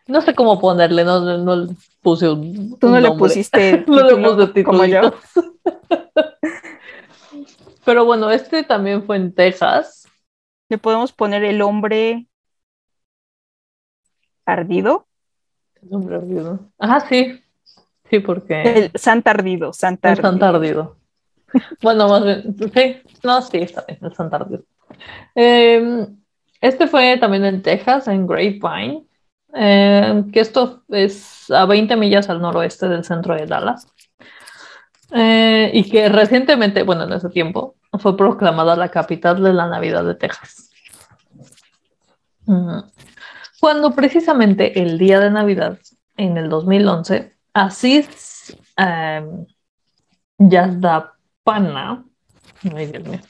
[0.08, 2.76] no sé cómo ponerle, no, no, no puse un.
[2.80, 3.28] Tú no un le nombre.
[3.28, 5.02] pusiste No le puse como yo.
[7.84, 10.06] Pero bueno, este también fue en Texas.
[10.68, 12.28] Le podemos poner el hombre
[14.48, 15.06] Ardido.
[15.82, 16.58] El hombre ardido.
[16.78, 17.38] Ah, sí.
[18.08, 18.62] Sí, porque.
[18.62, 19.74] El Santa Ardido.
[19.74, 20.96] Santa El Santa Ardido.
[21.82, 22.56] bueno, más bien.
[22.74, 23.98] Sí, no, sí, está bien.
[24.00, 24.64] El Santa Ardido.
[25.34, 26.06] Eh,
[26.62, 29.06] este fue también en Texas, en Grapevine.
[29.52, 33.86] Eh, que esto es a 20 millas al noroeste del centro de Dallas.
[35.12, 40.04] Eh, y que recientemente, bueno, en ese tiempo, fue proclamada la capital de la Navidad
[40.04, 40.70] de Texas.
[43.60, 45.78] Cuando precisamente el día de Navidad,
[46.16, 49.26] en el 2011, Asís eh,
[50.38, 52.04] Yazdapana,
[52.74, 53.20] ay Dios mío,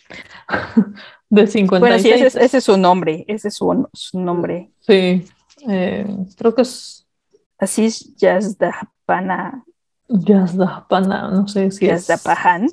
[1.31, 1.81] de 56.
[1.81, 4.71] Bueno, sí, ese es, ese es su nombre, ese es su, su nombre.
[4.81, 5.27] Sí,
[5.69, 7.07] eh, creo que es
[7.59, 9.64] Asís Yazdapana.
[10.09, 12.07] Yazdapana, no sé si es.
[12.09, 12.68] Yazdapahan.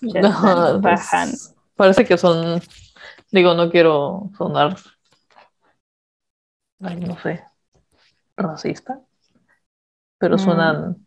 [0.00, 1.28] Yazdapahan.
[1.30, 2.60] es- parece que son,
[3.30, 4.76] digo, no quiero sonar,
[6.82, 7.42] ay, no sé,
[8.36, 9.00] racista,
[10.18, 10.38] pero Mm.
[10.38, 11.06] suenan,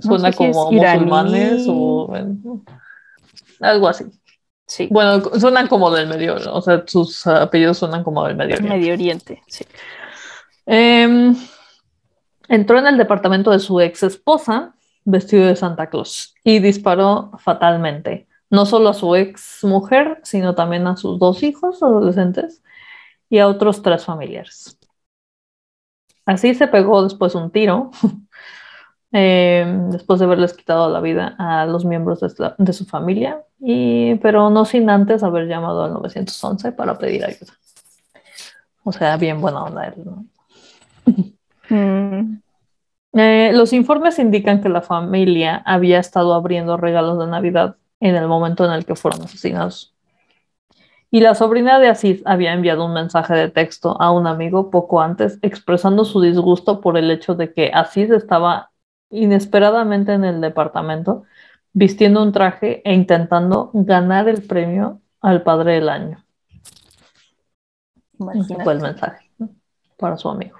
[0.00, 2.64] suena sé como musulmanes o bueno,
[3.60, 4.04] algo así.
[4.66, 8.56] Sí, Bueno, suenan como del medio, o sea, sus apellidos suenan como del medio.
[8.56, 8.74] Oriente.
[8.76, 9.42] Medio Oriente.
[9.46, 9.64] Sí.
[10.66, 11.34] Em,
[12.48, 18.28] entró en el departamento de su ex esposa vestido de Santa Claus y disparó fatalmente,
[18.50, 22.62] no solo a su ex mujer, sino también a sus dos hijos adolescentes
[23.30, 24.78] y a otros tres familiares.
[26.26, 27.90] Así se pegó después un tiro,
[29.12, 33.42] em, después de haberles quitado la vida a los miembros de, la- de su familia,
[33.60, 37.52] y, pero no sin antes haber llamado al 911 para pedir ayuda.
[38.84, 40.24] O sea, bien buena onda él, ¿no?
[41.68, 42.40] Mm,
[43.14, 48.28] Eh, los informes indican que la familia había estado abriendo regalos de Navidad en el
[48.28, 49.94] momento en el que fueron asesinados.
[51.10, 55.00] Y la sobrina de Asís había enviado un mensaje de texto a un amigo poco
[55.00, 58.72] antes expresando su disgusto por el hecho de que Asís estaba
[59.10, 61.24] inesperadamente en el departamento
[61.72, 66.24] vistiendo un traje e intentando ganar el premio al padre del año.
[68.32, 69.30] Ese fue el mensaje
[69.98, 70.58] para su amigo.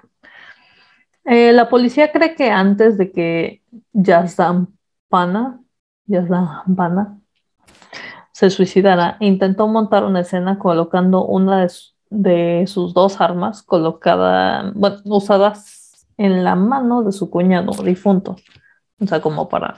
[1.31, 3.61] Eh, la policía cree que antes de que
[3.93, 5.61] Yazdampana,
[6.07, 7.19] Yazdampana
[8.31, 14.71] se suicidara, intentó montar una escena colocando una de, su- de sus dos armas colocada,
[14.73, 18.35] bueno, usadas en la mano de su cuñado difunto.
[18.99, 19.75] O sea, como para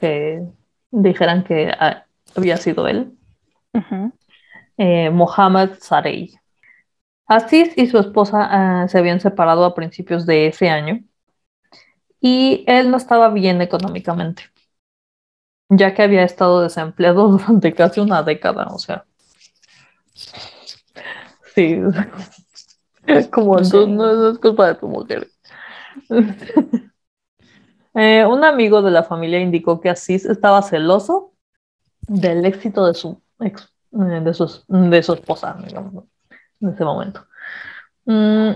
[0.00, 0.42] que
[0.90, 2.04] dijeran que ah,
[2.36, 3.12] había sido él
[3.72, 4.12] Ujú.
[4.78, 6.34] eh, Mohammad Sarey.
[7.26, 11.00] Aziz y su esposa ah, se habían separado a principios de ese año
[12.20, 14.44] y él no estaba bien económicamente,
[15.68, 19.04] ya que había estado desempleado durante casi una década, o sea.
[21.54, 21.80] Sí,
[23.32, 23.70] como Sí.
[23.70, 25.28] tú, no, es culpa de tu mujer.
[27.94, 31.32] Eh, un amigo de la familia indicó que Aziz estaba celoso
[32.08, 36.04] del éxito de su ex, eh, de su, de su esposa, digamos.
[36.64, 37.26] En ese momento.
[38.06, 38.52] Mm,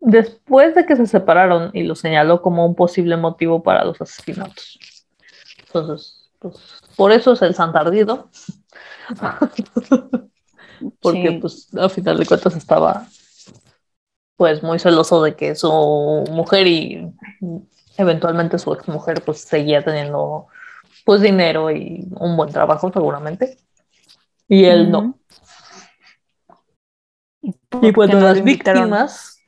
[0.00, 4.78] después de que se separaron y lo señaló como un posible motivo para los asesinatos.
[5.66, 6.56] Entonces, pues,
[6.96, 8.30] por eso es el santardido.
[11.00, 11.38] Porque, Sí.
[11.40, 13.06] pues, a final de cuentas estaba,
[14.36, 17.12] pues, muy celoso de que su mujer y
[17.96, 20.46] eventualmente su ex mujer, pues, seguía teniendo,
[21.04, 23.58] pues, dinero y un buen trabajo, seguramente.
[24.48, 25.18] Y él no.
[27.80, 29.38] Y ¿Por pues qué no las víctimas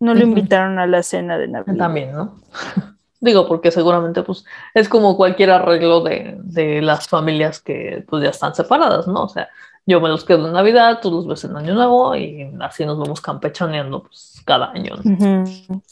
[0.00, 1.76] No lo invitaron a la cena de Navidad.
[1.76, 2.40] también, ¿no?
[3.20, 8.30] Digo, porque seguramente pues es como cualquier arreglo de, de las familias que pues ya
[8.30, 9.24] están separadas, ¿no?
[9.24, 9.48] O sea,
[9.86, 12.98] yo me los quedo en Navidad, tú los ves en Año Nuevo y así nos
[12.98, 15.82] vamos campechaneando pues cada año, ¿no?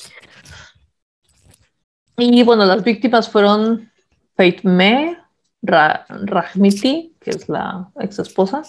[2.18, 3.90] Y bueno, las víctimas fueron
[4.36, 5.18] Fatme
[5.62, 8.62] Ra Rahmiti, que es la ex esposa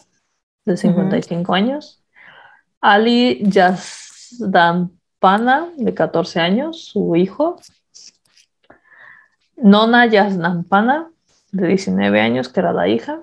[0.65, 2.01] de 55 años,
[2.81, 4.91] Ali Yazdampana,
[5.77, 7.59] de 14 años, su hijo,
[9.55, 11.09] Nona Yazdampana,
[11.51, 13.21] de 19 años, que era la hija,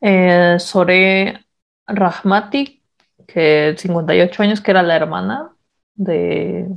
[0.00, 1.44] eh, Sore
[1.86, 2.82] Rahmati,
[3.26, 5.54] que 58 años, que era la hermana
[5.94, 6.68] de,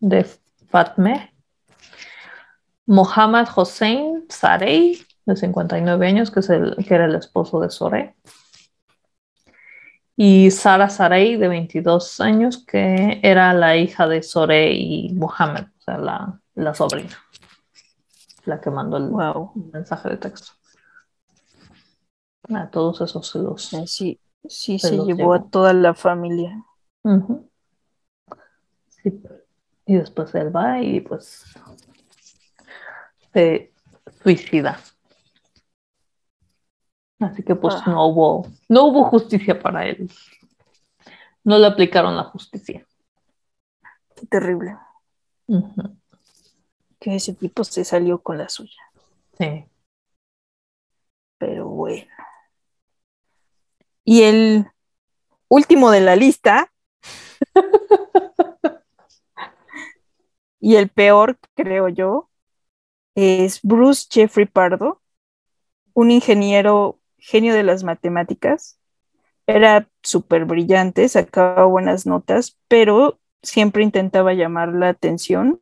[0.00, 0.26] de
[0.68, 1.34] Fatme,
[2.86, 8.14] Mohammad Hossein Sarey, de 59 años, que, es el, que era el esposo de Sore,
[10.22, 15.82] y Sara Sarey, de 22 años, que era la hija de Sore y Mohammed, o
[15.82, 17.16] sea, la, la sobrina,
[18.44, 19.52] la que mandó el Wow.
[19.72, 20.52] mensaje de texto.
[22.50, 23.70] A todos esos se los...
[23.86, 26.66] Sí, sí Se llevó a toda la familia.
[29.02, 29.22] Sí.
[29.86, 31.46] Y después él va y pues
[33.32, 33.72] se
[34.22, 34.80] suicida.
[37.20, 37.84] Así que pues Ah.
[37.86, 40.10] no hubo, no hubo justicia para él.
[41.44, 42.86] No le aplicaron la justicia.
[44.16, 44.76] Qué terrible.
[46.98, 48.82] Que ese tipo se salió con la suya.
[49.38, 49.64] Sí.
[51.38, 52.06] Pero bueno.
[54.04, 54.66] Y el
[55.48, 56.70] último de la lista.
[60.60, 62.30] y el peor, creo yo,
[63.14, 65.00] es Bruce Jeffrey Pardo,
[65.94, 68.78] un ingeniero genio de las matemáticas.
[69.46, 75.60] Era súper brillante, sacaba buenas notas, pero siempre intentaba llamar la atención.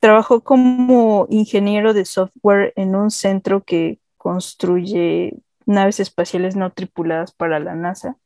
[0.00, 7.60] Trabajó como ingeniero de software en un centro que construye naves espaciales no tripuladas para
[7.60, 8.16] la NASA.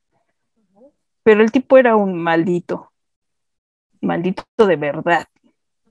[1.23, 2.93] Pero el tipo era un maldito,
[4.01, 5.27] maldito de verdad.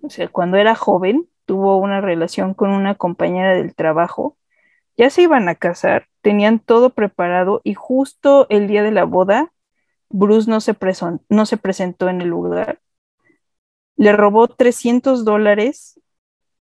[0.01, 4.37] O sea, cuando era joven, tuvo una relación con una compañera del trabajo.
[4.97, 9.53] Ya se iban a casar, tenían todo preparado y justo el día de la boda,
[10.09, 10.75] Bruce no se,
[11.29, 12.81] no se presentó en el lugar.
[13.97, 15.99] Le robó 300 dólares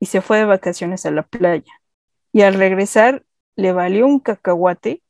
[0.00, 1.72] y se fue de vacaciones a la playa.
[2.32, 3.24] Y al regresar,
[3.56, 5.02] le valió un cacahuate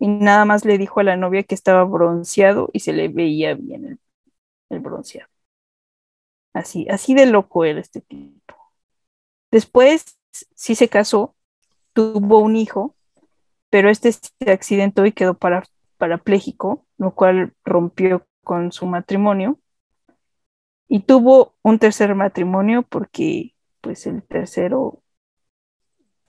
[0.00, 3.54] y nada más le dijo a la novia que estaba bronceado y se le veía
[3.54, 4.00] bien el,
[4.70, 5.30] el bronceado.
[6.52, 8.54] Así, así de loco era este tipo.
[9.50, 10.18] Después
[10.54, 11.36] sí se casó,
[11.98, 12.94] tuvo un hijo,
[13.70, 15.64] pero este se accidentó y quedó para,
[15.96, 19.58] parapléjico, lo cual rompió con su matrimonio.
[20.86, 25.02] Y tuvo un tercer matrimonio porque pues el tercero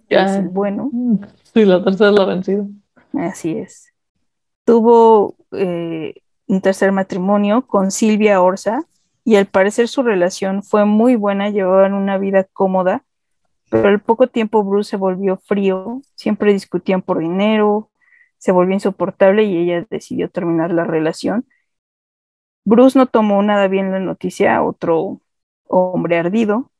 [0.10, 0.26] Ya.
[0.26, 0.90] es el bueno.
[1.54, 2.68] Sí, la tercera la vencido.
[3.14, 3.94] Así es.
[4.66, 6.16] Tuvo eh,
[6.48, 8.86] un tercer matrimonio con Silvia Orza
[9.24, 13.04] y al parecer su relación fue muy buena, llevaban una vida cómoda,
[13.70, 17.90] pero al poco tiempo Bruce se volvió frío, siempre discutían por dinero,
[18.38, 21.46] se volvió insoportable y ella decidió terminar la relación.
[22.66, 25.20] Bruce no tomó nada bien la noticia, otro
[25.68, 26.72] hombre ardido,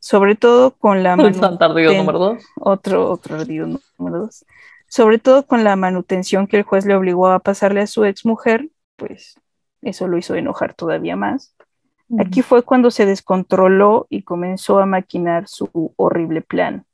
[0.00, 2.44] sobre todo con la El San Tardío manuten- número dos.
[2.56, 3.66] otro, otro ardido
[3.98, 4.44] número dos.
[4.86, 8.70] Sobre todo con la manutención que el juez le obligó a pasarle a su exmujer,
[8.96, 9.38] pues
[9.82, 11.54] eso lo hizo enojar todavía más.
[12.16, 16.86] Aquí fue cuando se descontroló y comenzó a maquinar su horrible plan.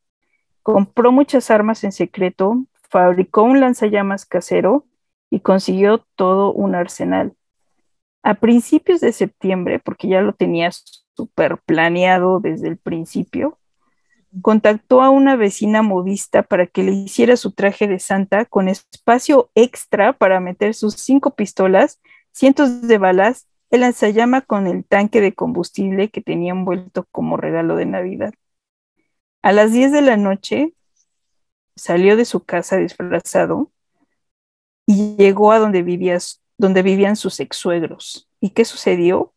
[0.62, 4.86] Compró muchas armas en secreto, fabricó un lanzallamas casero
[5.30, 7.34] y consiguió todo un arsenal.
[8.22, 13.58] A principios de septiembre, porque ya lo tenía súper planeado desde el principio,
[14.42, 19.50] contactó a una vecina modista para que le hiciera su traje de santa con espacio
[19.54, 22.00] extra para meter sus cinco pistolas,
[22.32, 27.76] cientos de balas, el lanzallama con el tanque de combustible que tenía envuelto como regalo
[27.76, 28.32] de Navidad.
[29.42, 30.74] A las 10 de la noche
[31.76, 33.70] salió de su casa disfrazado
[34.86, 36.18] y llegó a donde, vivía,
[36.56, 38.28] donde vivían sus ex suegros.
[38.40, 39.32] ¿Y qué sucedió?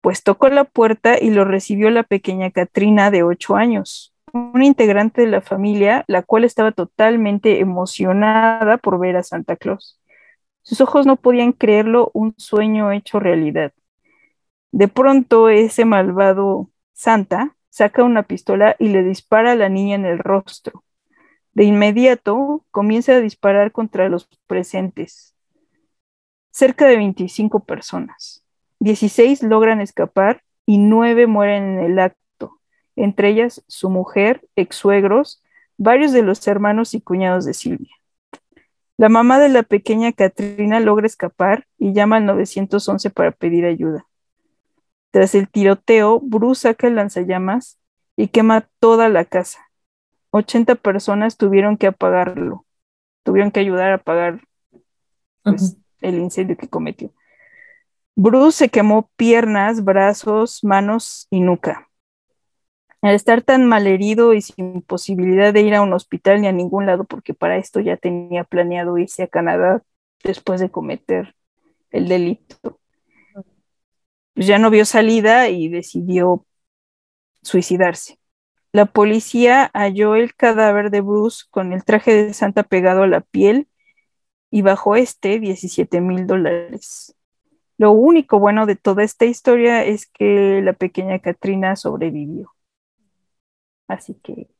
[0.00, 5.22] Pues tocó la puerta y lo recibió la pequeña Katrina de ocho años, una integrante
[5.22, 9.98] de la familia, la cual estaba totalmente emocionada por ver a Santa Claus.
[10.68, 13.72] Sus ojos no podían creerlo, un sueño hecho realidad.
[14.70, 20.04] De pronto ese malvado Santa saca una pistola y le dispara a la niña en
[20.04, 20.84] el rostro.
[21.54, 25.34] De inmediato comienza a disparar contra los presentes.
[26.50, 28.44] Cerca de 25 personas.
[28.80, 32.60] 16 logran escapar y 9 mueren en el acto,
[32.94, 35.42] entre ellas su mujer, ex-suegros,
[35.78, 37.97] varios de los hermanos y cuñados de Silvia.
[38.98, 44.08] La mamá de la pequeña Katrina logra escapar y llama al 911 para pedir ayuda.
[45.12, 47.78] Tras el tiroteo, Bruce saca el lanzallamas
[48.16, 49.60] y quema toda la casa.
[50.30, 52.66] 80 personas tuvieron que apagarlo,
[53.22, 54.40] tuvieron que ayudar a apagar
[55.44, 57.12] pues, el incendio que cometió.
[58.16, 61.87] Bruce se quemó piernas, brazos, manos y nuca.
[63.02, 66.86] Al estar tan malherido y sin posibilidad de ir a un hospital ni a ningún
[66.86, 69.82] lado, porque para esto ya tenía planeado irse a Canadá
[70.24, 71.36] después de cometer
[71.90, 72.80] el delito,
[74.34, 76.44] pues ya no vio salida y decidió
[77.42, 78.18] suicidarse.
[78.72, 83.20] La policía halló el cadáver de Bruce con el traje de Santa pegado a la
[83.20, 83.68] piel
[84.50, 87.14] y bajo este 17 mil dólares.
[87.78, 92.52] Lo único bueno de toda esta historia es que la pequeña Katrina sobrevivió.
[93.88, 94.50] Así que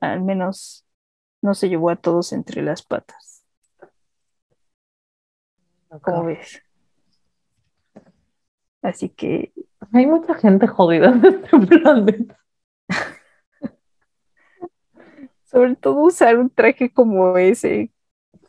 [0.00, 0.86] al menos
[1.42, 3.44] no se llevó a todos entre las patas.
[6.02, 6.62] ¿Cómo ves?
[8.82, 9.52] Así que
[9.92, 12.38] Hay mucha gente jodida en este planeta.
[15.44, 17.92] sobre todo usar un traje como ese.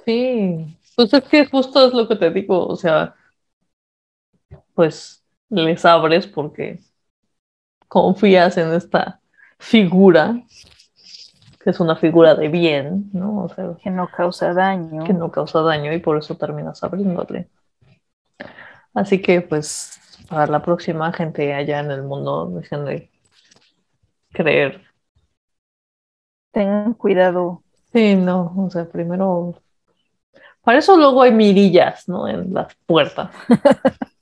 [0.06, 3.16] Sí, pues es que justo es lo que te digo, o sea,
[4.74, 6.80] pues les abres porque
[7.88, 9.22] confías en esta
[9.64, 10.36] figura,
[11.64, 13.46] que es una figura de bien, ¿no?
[13.46, 15.06] O sea, que no causa daño.
[15.06, 17.50] que no causa daño y por eso terminas abriéndole.
[18.94, 20.00] Así que pues
[20.30, 23.10] para la próxima gente allá en el mundo dejen de
[24.34, 24.82] creer.
[26.52, 27.64] Tengan cuidado.
[27.94, 29.56] Sí, no, o sea, primero...
[30.62, 32.28] Para eso luego hay mirillas, ¿no?
[32.28, 33.32] En las puertas.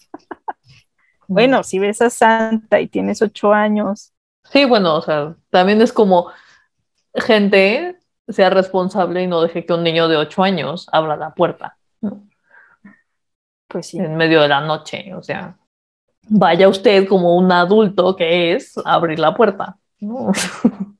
[1.33, 4.11] Bueno, si ves a Santa y tienes ocho años,
[4.51, 6.31] Sí, bueno, o sea, también es como
[7.15, 7.97] gente
[8.27, 12.23] sea responsable y no deje que un niño de ocho años abra la puerta ¿no?
[13.67, 13.97] pues sí.
[13.97, 15.13] en medio de la noche.
[15.15, 15.57] O sea,
[16.27, 19.77] vaya usted como un adulto que es a abrir la puerta.
[19.99, 20.31] ¿no?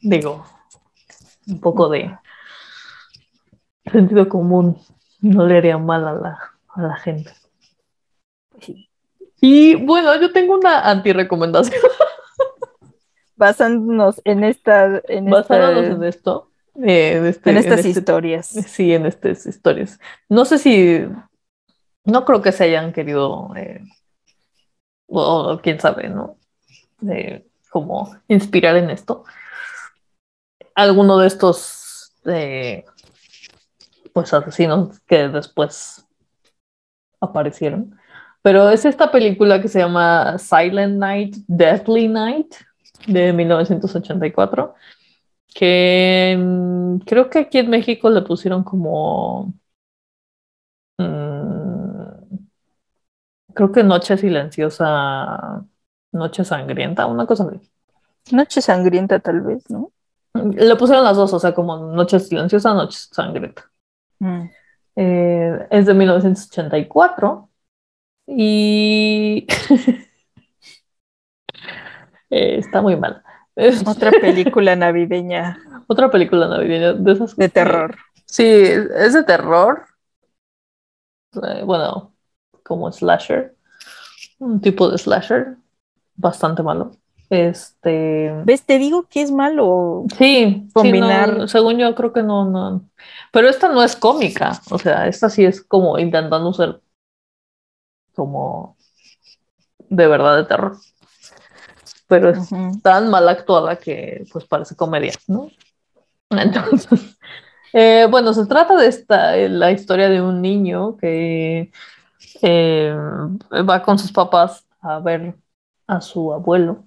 [0.00, 0.44] Digo,
[1.48, 2.16] un poco de
[3.90, 4.78] sentido común
[5.20, 6.38] no le haría mal a la,
[6.68, 7.32] a la gente.
[8.50, 8.89] pues sí.
[9.40, 11.80] Y bueno, yo tengo una anti-recomendación.
[13.36, 16.50] Basándonos en esta, en, Basándonos esta- en esto.
[16.82, 18.46] eh, en, este- en estas en este- historias.
[18.48, 19.98] Sí, en estas historias.
[20.28, 21.06] No sé si.
[22.04, 23.50] No creo que se hayan querido.
[23.56, 23.82] eh,
[25.06, 26.36] o, o quién sabe, ¿no?
[27.10, 29.24] Eh, como inspirar en esto.
[30.74, 32.12] Alguno de estos.
[32.26, 32.84] eh,
[34.12, 36.04] pues asesinos que después
[37.20, 37.98] aparecieron.
[38.42, 42.54] Pero es esta película que se llama Silent Night, Deathly Night
[43.06, 44.74] de 1984
[45.54, 49.52] que mm, creo que aquí en México le pusieron como
[50.98, 52.36] mm,
[53.54, 55.64] creo que Noche Silenciosa,
[56.12, 57.70] Noche Sangrienta, una cosa así.
[58.32, 59.92] Noche sangrienta tal vez, ¿no?
[60.34, 63.70] Le pusieron las dos, o sea, como Noche Silenciosa, Noche Sangrienta.
[64.18, 64.42] Mm.
[64.96, 67.49] Eh, es de 1984
[68.30, 69.46] y
[72.30, 73.22] eh, está muy mal.
[73.56, 77.96] Es Otra película navideña otra película navideña de esas de terror.
[78.26, 79.86] Sí, es de terror.
[81.42, 82.12] Eh, Bueno,
[82.62, 83.56] como slasher.
[84.38, 85.56] Un tipo de slasher.
[86.14, 86.92] Bastante malo.
[87.28, 88.32] Este.
[88.44, 88.64] ¿Ves?
[88.64, 90.04] Te digo que es malo.
[90.16, 92.84] Sí, Combinar- sí, no, según yo creo que no, no.
[93.32, 94.60] Pero esta no es cómica.
[94.70, 96.80] O sea, esta sí es como intentando ser
[98.14, 98.76] como
[99.88, 100.76] de verdad de terror.
[102.06, 102.50] Pero es
[102.82, 105.48] tan mal actuada que pues parece comedia, ¿no?
[106.30, 107.18] Entonces,
[107.72, 111.70] eh, bueno, se trata de esta, eh, la historia de un niño que
[112.42, 112.94] eh,
[113.52, 115.34] va con sus papás a ver
[115.86, 116.84] a su abuelo,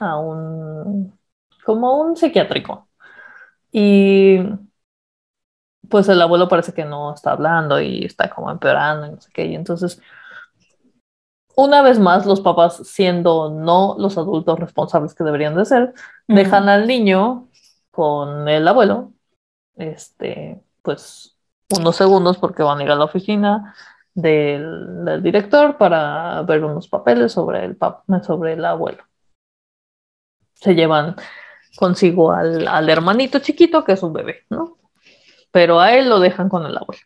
[0.00, 1.18] a un,
[1.64, 2.88] como un psiquiátrico.
[3.72, 4.38] Y
[5.88, 9.30] pues el abuelo parece que no está hablando y está como empeorando y no sé
[9.32, 9.46] qué.
[9.46, 10.00] Y entonces,
[11.56, 15.94] una vez más, los papás, siendo no los adultos responsables que deberían de ser,
[16.28, 17.48] dejan al niño
[17.90, 19.12] con el abuelo,
[19.76, 21.36] este, pues
[21.76, 23.74] unos segundos porque van a ir a la oficina
[24.14, 29.04] del, del director para ver unos papeles sobre el, pap- sobre el abuelo.
[30.54, 31.16] Se llevan
[31.76, 34.78] consigo al, al hermanito chiquito, que es un bebé, ¿no?
[35.52, 37.02] Pero a él lo dejan con el abuelo.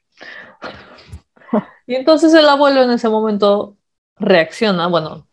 [1.86, 3.77] Y entonces el abuelo en ese momento
[4.20, 5.26] reacciona, bueno,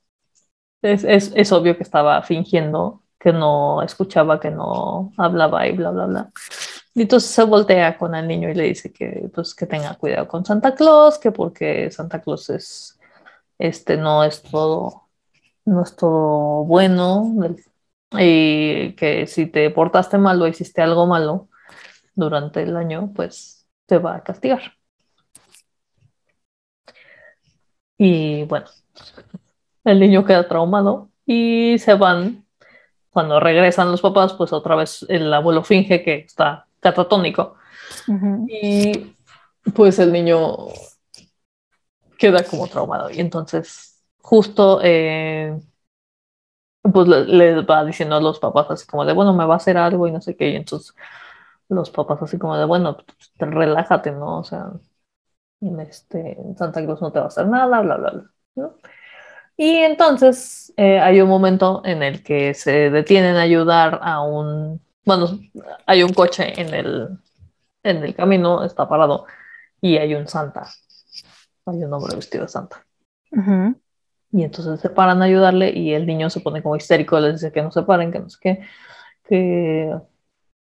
[0.81, 5.91] es, es, es obvio que estaba fingiendo que no escuchaba, que no hablaba y bla,
[5.91, 6.31] bla, bla.
[6.93, 10.27] Y entonces se voltea con el niño y le dice que, pues, que tenga cuidado
[10.27, 12.99] con Santa Claus, que porque Santa Claus es,
[13.57, 15.09] este, no es todo,
[15.65, 17.33] no es todo bueno,
[18.11, 21.49] y que si te portaste mal o hiciste algo malo
[22.15, 24.61] durante el año, pues te va a castigar.
[27.97, 28.67] Y bueno,
[29.83, 32.45] el niño queda traumado y se van.
[33.11, 37.57] Cuando regresan los papás, pues otra vez el abuelo finge que está catatónico
[38.47, 39.15] y
[39.75, 40.57] pues el niño
[42.17, 43.09] queda como traumado.
[43.09, 45.57] Y entonces, justo, eh,
[46.93, 49.57] pues le, le va diciendo a los papás así como de, bueno, me va a
[49.57, 50.49] hacer algo y no sé qué.
[50.51, 50.93] Y entonces
[51.69, 54.39] los papás así como de, bueno, pues, te- relájate, ¿no?
[54.39, 54.71] O sea,
[55.79, 58.23] este, Santa Claus no te va a hacer nada, bla, bla, bla.
[58.55, 58.75] ¿no?
[59.57, 64.81] Y entonces eh, hay un momento en el que se detienen a ayudar a un,
[65.05, 65.39] bueno,
[65.85, 67.09] hay un coche en el,
[67.83, 69.25] en el camino, está parado,
[69.79, 70.67] y hay un Santa,
[71.65, 72.85] hay un hombre vestido de Santa.
[73.31, 73.79] Ujú.
[74.31, 77.53] Y entonces se paran a ayudarle y el niño se pone como histérico, les dice
[77.53, 78.59] que no se paren, que no sé qué,
[79.23, 79.95] que,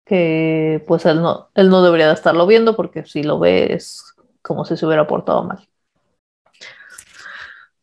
[0.05, 4.14] que pues él no, él no debería de estarlo viendo porque si lo ve es
[4.45, 5.67] como si se hubiera portado mal.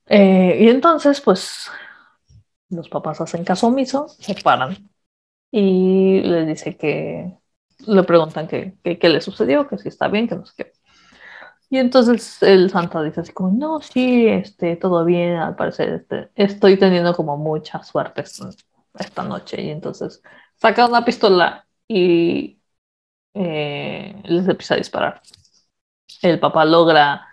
[0.07, 1.71] Eh, y entonces pues
[2.71, 4.91] los papás hacen caso omiso, se paran
[5.51, 7.39] y les dice que
[7.87, 10.73] le preguntan qué le sucedió, que si está bien, que no sé qué.
[11.73, 16.31] Y entonces el Santa dice así como, no, sí, este, todo bien, al parecer este,
[16.35, 18.25] estoy teniendo como mucha suerte
[18.99, 19.63] esta noche.
[19.63, 20.23] Y entonces
[20.57, 22.61] saca una pistola y
[23.35, 25.23] eh, les empieza a disparar.
[26.23, 27.27] El papá logra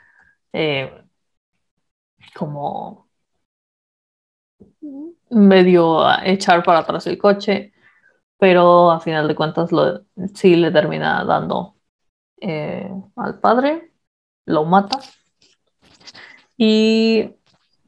[0.53, 0.91] eh,
[2.35, 3.09] como
[5.29, 7.73] medio echar para atrás el coche,
[8.37, 11.75] pero a final de cuentas lo, sí le termina dando
[12.41, 13.93] eh, al padre,
[14.45, 14.99] lo mata
[16.57, 17.35] y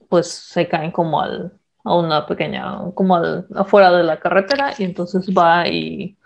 [0.09, 4.83] pues se caen como al, a una pequeña, como al, afuera de la carretera y
[4.83, 6.17] entonces va y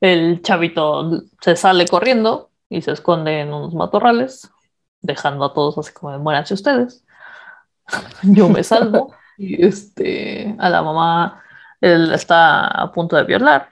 [0.00, 4.50] el chavito se sale corriendo y se esconde en unos matorrales,
[5.00, 7.04] dejando a todos así como muéranse ustedes.
[8.22, 11.42] Yo me salvo y este, a la mamá
[11.80, 13.68] él está a punto de violar.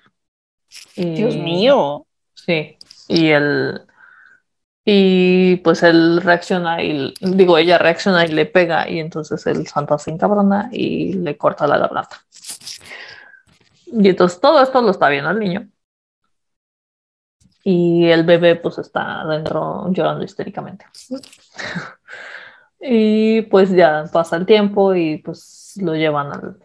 [0.94, 2.07] Y- Dios mío.
[2.34, 2.76] Sí,
[3.09, 3.80] y él,
[4.84, 9.99] y pues él reacciona y, digo, ella reacciona y le pega y entonces el santa
[9.99, 12.24] se encabrona y le corta la garganta.
[13.86, 15.68] Y entonces todo esto lo está viendo el niño.
[17.68, 20.86] Y el bebé pues está adentro llorando histéricamente.
[22.80, 26.58] Y pues ya pasa el tiempo y pues lo llevan al,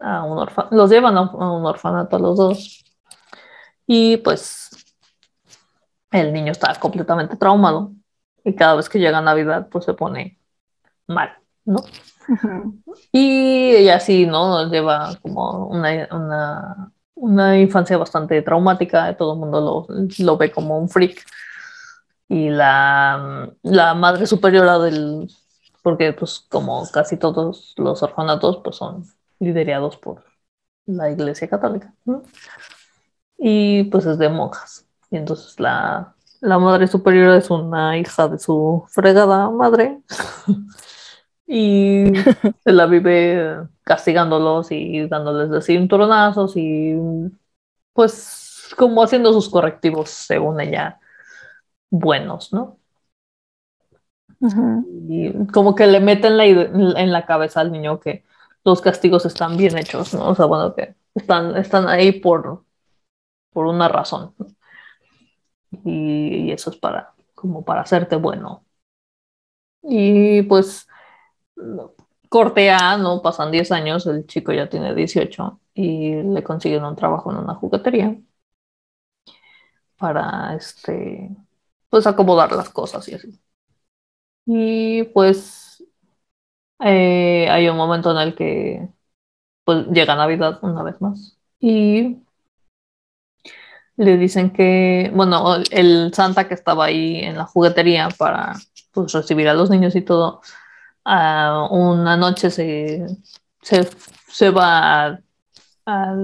[0.00, 2.84] a un orfa- los llevan a un, a un orfanato a los dos.
[3.86, 4.70] Y pues
[6.10, 7.92] el niño está completamente traumado
[8.44, 10.38] y cada vez que llega Navidad pues se pone
[11.08, 11.30] mal,
[11.66, 11.78] ¿no?
[13.12, 14.68] Y ella sí, ¿no?
[14.70, 19.86] Lleva como una, una, una infancia bastante traumática, todo el mundo lo,
[20.24, 21.24] lo ve como un freak.
[22.28, 25.28] Y la, la madre superiora del,
[25.82, 29.04] porque pues como casi todos los orfanatos pues son
[29.40, 30.24] liderados por
[30.86, 32.22] la Iglesia Católica, ¿no?
[33.38, 34.86] Y pues es de monjas.
[35.10, 40.00] Y entonces la, la madre superiora es una hija de su fregada madre.
[41.52, 42.04] y
[42.64, 46.94] se la vive castigándolos y dándoles de cinturonazos y
[47.92, 51.00] pues como haciendo sus correctivos según ella
[51.90, 52.78] buenos, ¿no?
[54.40, 54.86] Ujú.
[55.08, 58.24] Y como que le meten la en la cabeza al niño que
[58.64, 60.28] los castigos están bien hechos, ¿no?
[60.30, 62.64] O sea, bueno, que están, están ahí por,
[63.52, 64.34] por una razón.
[64.38, 64.46] ¿no?
[65.84, 68.64] Y, y eso es para, como para hacerte bueno.
[69.82, 70.86] Y pues
[72.28, 73.22] corte A, ¿no?
[73.22, 77.54] Pasan 10 años, el chico ya tiene 18 y le consiguen un trabajo en una
[77.54, 78.16] juguetería
[79.98, 81.30] para, este,
[81.90, 83.40] pues acomodar las cosas y así.
[84.46, 85.84] Y pues
[86.80, 88.88] eh, hay un momento en el que
[89.64, 92.18] pues llega Navidad una vez más y
[93.96, 98.54] le dicen que, bueno, el Santa que estaba ahí en la juguetería para
[98.92, 100.40] pues recibir a los niños y todo,
[101.04, 103.06] ah, una noche se,
[103.62, 103.88] se,
[104.28, 105.18] se va a,
[105.86, 106.14] a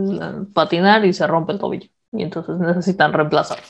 [0.52, 3.64] patinar y se rompe el tobillo y entonces necesitan reemplazarlo.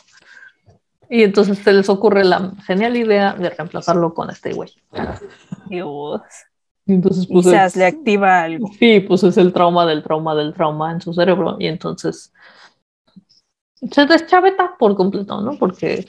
[1.08, 4.70] Y entonces se les ocurre la genial idea de reemplazarlo con este güey.
[5.68, 6.20] Dios.
[6.84, 8.68] Y entonces pues, Quizás es- le activa algo.
[8.78, 12.32] Sí, pues es el trauma del trauma del trauma en su cerebro y entonces
[13.90, 15.58] se deschaveta por completo, ¿no?
[15.58, 16.06] Porque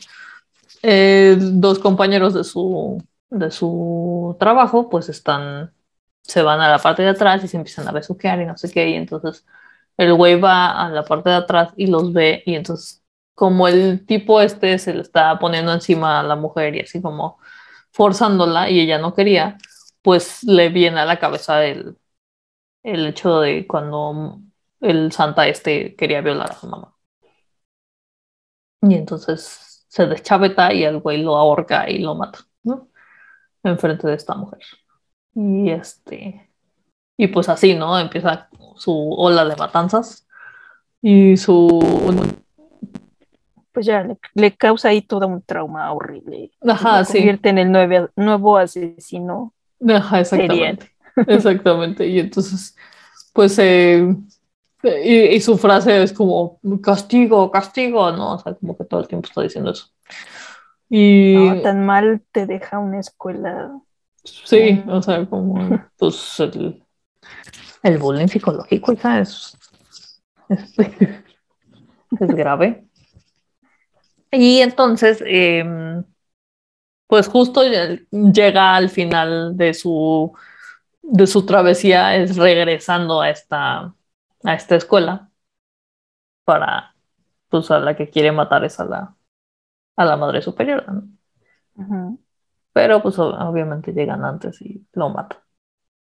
[0.83, 5.73] eh, dos compañeros de su, de su trabajo pues están,
[6.21, 8.71] se van a la parte de atrás y se empiezan a besuquear y no sé
[8.71, 9.45] qué y entonces
[9.97, 13.03] el güey va a la parte de atrás y los ve y entonces
[13.36, 17.39] como el tipo este se le está poniendo encima a la mujer y así como
[17.91, 19.57] forzándola y ella no quería,
[20.01, 21.97] pues le viene a la cabeza el,
[22.84, 24.39] el hecho de cuando
[24.82, 26.95] el santa este quería violar a su mamá.
[28.82, 32.89] Y entonces se deschaveta y el güey lo ahorca y lo mata, ¿no?
[33.68, 34.61] Enfrente de esta mujer.
[35.36, 36.49] Y este,
[37.18, 37.97] y pues así, ¿no?
[37.99, 40.28] Empieza su ola de matanzas
[41.01, 41.80] y su,
[43.72, 46.51] Pues ya le, le causa ahí todo un trauma horrible.
[46.61, 49.53] ajá, sí, convierte en el nueve- nuevo asesino.
[49.88, 50.91] ajá, exactamente,
[51.28, 52.07] exactamente.
[52.07, 52.76] Y entonces,
[53.34, 54.15] pues, eh,
[54.84, 58.34] y, y su frase es como castigo, castigo, ¿no?
[58.36, 59.88] O sea, como que todo el tiempo está diciendo eso.
[60.89, 63.71] Y No, tan mal te deja una escuela
[64.23, 65.55] Sí, o sea, como
[65.97, 66.83] pues el,
[67.83, 69.57] el bullying psicológico, hija, es,
[70.49, 70.73] es,
[72.19, 72.85] es grave.
[74.31, 76.03] Y entonces, em,
[77.07, 77.61] pues justo
[78.11, 80.33] llega al final de su,
[81.01, 83.95] de su travesía, es regresando a esta,
[84.43, 85.29] a esta escuela
[86.45, 86.95] para,
[87.49, 89.16] pues a la que quiere matar es a la,
[89.97, 90.85] a la madre superior.
[90.91, 91.03] ¿no?
[92.73, 95.39] Pero pues ob- obviamente llegan antes y lo matan.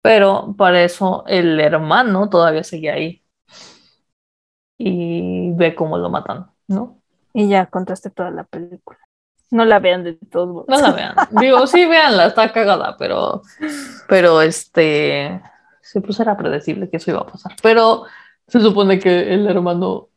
[0.03, 3.25] Pero para eso el hermano todavía sigue ahí
[4.79, 7.01] y ve cómo lo matan, ¿no?
[7.33, 8.99] Y ya contaste toda la película.
[9.51, 10.67] No la vean de todos modos.
[10.69, 11.15] No la vean.
[11.31, 13.43] Digo, sí, véanla, está cagada, pero,
[14.09, 15.41] pero este,
[15.83, 17.53] sí, pues era predecible que eso iba a pasar.
[17.63, 18.05] Pero
[18.47, 20.09] se supone que el hermano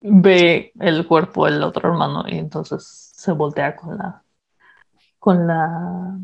[0.00, 4.22] ve el cuerpo del otro hermano y entonces se voltea con la,
[5.18, 6.18] con la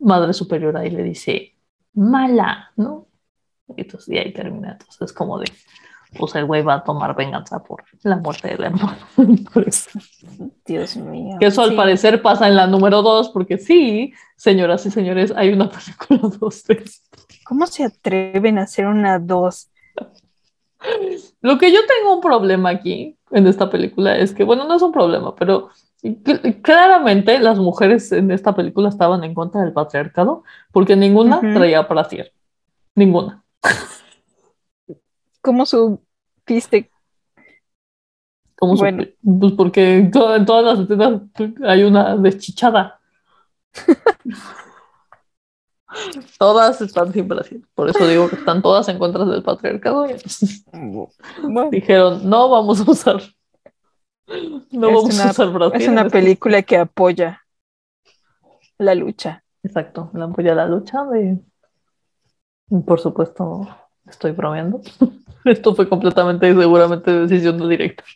[0.00, 1.54] madre superiora y le dice,
[1.94, 3.06] mala, ¿no?
[3.76, 4.72] Y entonces y ahí termina.
[4.72, 5.46] Entonces es como de,
[6.18, 8.98] pues el güey va a tomar venganza por la muerte del hermano.
[10.66, 11.36] Dios mío.
[11.38, 15.52] Que eso al parecer pasa en la número dos, porque sí, señoras y señores, hay
[15.52, 17.18] una película dos de esto.
[17.44, 19.70] ¿Cómo se atreven a hacer una dos?
[21.42, 24.82] Lo que yo tengo un problema aquí en esta película es que, bueno, no es
[24.82, 25.70] un problema, pero
[26.02, 31.82] cl- claramente las mujeres en esta película estaban en contra del patriarcado porque ninguna traía
[31.82, 32.32] brasier.
[32.94, 33.44] Ninguna.
[35.40, 36.90] ¿Cómo supiste?
[38.56, 38.92] ¿Cómo supe?
[38.92, 39.38] Bueno.
[39.40, 41.22] Pues porque en todas las escenas
[41.64, 43.00] hay una deschichada.
[46.38, 47.60] todas están sin brasier.
[47.74, 50.06] Por eso digo que están todas en contra del patriarcado.
[50.08, 50.64] Y entonces
[51.42, 53.20] Bueno, dijeron, no vamos a usar.
[54.70, 55.82] No Es vamos a una- usar brasier.
[55.82, 57.42] es una película que apoya
[58.78, 59.42] la lucha.
[59.62, 61.38] Exacto, la apoya la lucha de...
[62.86, 63.66] Por supuesto,
[64.06, 64.80] estoy bromeando.
[65.44, 68.06] Esto fue completamente y seguramente decisión del director.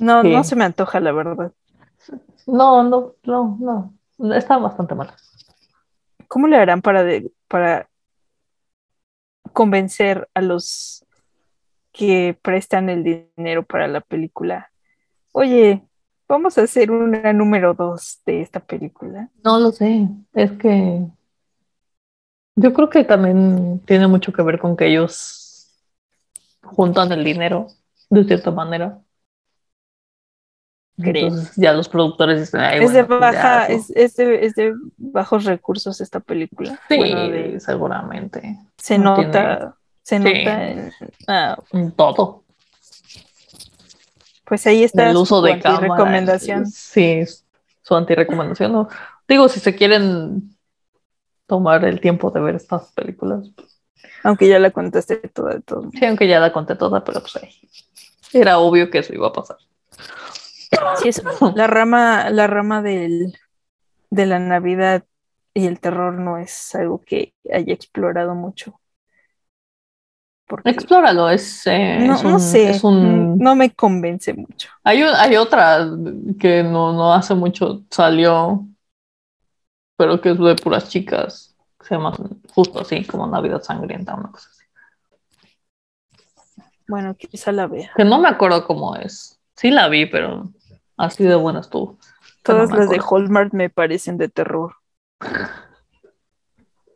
[0.00, 0.32] No, Sí.
[0.32, 1.52] no se me antoja, la verdad.
[2.46, 3.94] No, no, no, no.
[4.34, 5.12] Está bastante mal.
[6.26, 7.88] ¿Cómo le harán para, de- para
[9.52, 11.04] convencer a los
[11.92, 13.02] que prestan el
[13.36, 14.70] dinero para la película?
[15.32, 15.82] Oye,
[16.28, 19.30] vamos a hacer una número dos de esta película.
[19.44, 20.08] No lo sé.
[20.34, 21.06] Es que
[22.56, 25.80] yo creo que también tiene mucho que ver con que ellos
[26.62, 27.68] juntan el dinero
[28.10, 29.00] de cierta manera.
[31.56, 33.90] Ya los productores dicen, "Ay, es, de bueno, pues baja, pues".
[33.90, 36.78] es, es de, es de bajos recursos esta película.
[36.88, 38.58] Sí, Bueno, de- seguramente.
[38.76, 40.92] se no nota, se nota en,
[41.72, 42.42] En Todo.
[44.44, 46.66] pues ahí está el uso su de recomendación.
[46.66, 47.22] Sí,
[47.82, 48.72] su antirecomendación.
[48.72, 48.88] ¿no?
[49.28, 50.56] Digo, si se quieren
[51.46, 53.50] tomar el tiempo de ver estas películas,
[54.24, 55.90] Aunque ya la contaste toda modos.
[55.92, 57.52] sí, aunque ya la conté toda, pero pues ahí.
[58.32, 59.56] Era obvio que eso iba a pasar.
[60.96, 61.22] Sí, es
[61.54, 63.36] la rama, la rama del,
[64.10, 65.04] de la Navidad
[65.54, 68.80] y el terror no es algo que haya explorado mucho.
[70.46, 74.70] Porque Explóralo, es, eh, no, es no un- sé, es un- no me convence mucho.
[74.82, 75.86] Hay, un- hay otra
[76.40, 78.66] que no, no hace mucho salió,
[79.96, 81.54] pero que es de puras chicas.
[81.78, 82.12] que Se llama
[82.54, 84.64] justo así, como Navidad Sangrienta, una cosa así.
[86.86, 87.90] Bueno, quizá la vea.
[87.94, 89.38] Que no me acuerdo cómo es.
[89.54, 90.50] Sí la vi, pero
[90.98, 91.98] así de buena estuvo.
[92.42, 93.00] Todas no las de.
[93.00, 94.74] Hallmark me parecen de terror.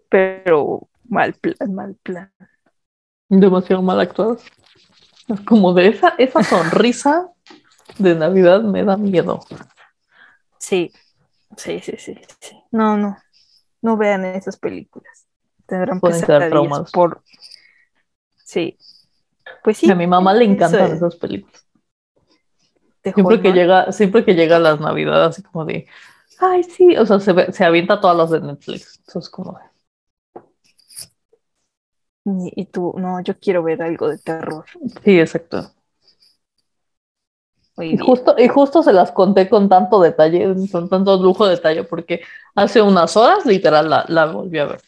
[0.08, 2.32] Pero mal plan, mal plan.
[3.28, 4.44] Demasiado mal actuadas.
[5.28, 7.30] Es como de esa, esa sonrisa
[7.98, 9.40] de Navidad me da miedo.
[10.58, 10.92] Sí,
[11.56, 12.62] sí, sí, sí, sí.
[12.70, 13.16] No, no.
[13.80, 15.26] No vean esas películas.
[15.66, 17.22] Tendrán pesadillas por.
[18.44, 18.78] Sí.
[19.64, 19.90] Pues sí.
[19.90, 21.61] a mi mamá le encantan es esas películas.
[23.04, 25.86] De Siempre que llega, siempre que llega las Navidades, así como de,
[26.40, 28.98] ay, sí, o sea, se, ve- se avienta todas las de Netflix.
[29.06, 29.64] Entonces, como de,
[32.24, 34.66] Y, y tú, no, yo quiero ver algo de terror.
[35.04, 35.72] sí, exacto.
[37.78, 41.84] Y justo, y justo se las conté con tanto detalle, con tanto lujo de detalle,
[41.84, 42.20] porque
[42.54, 44.82] hace unas horas, literal, la, la volví a ver.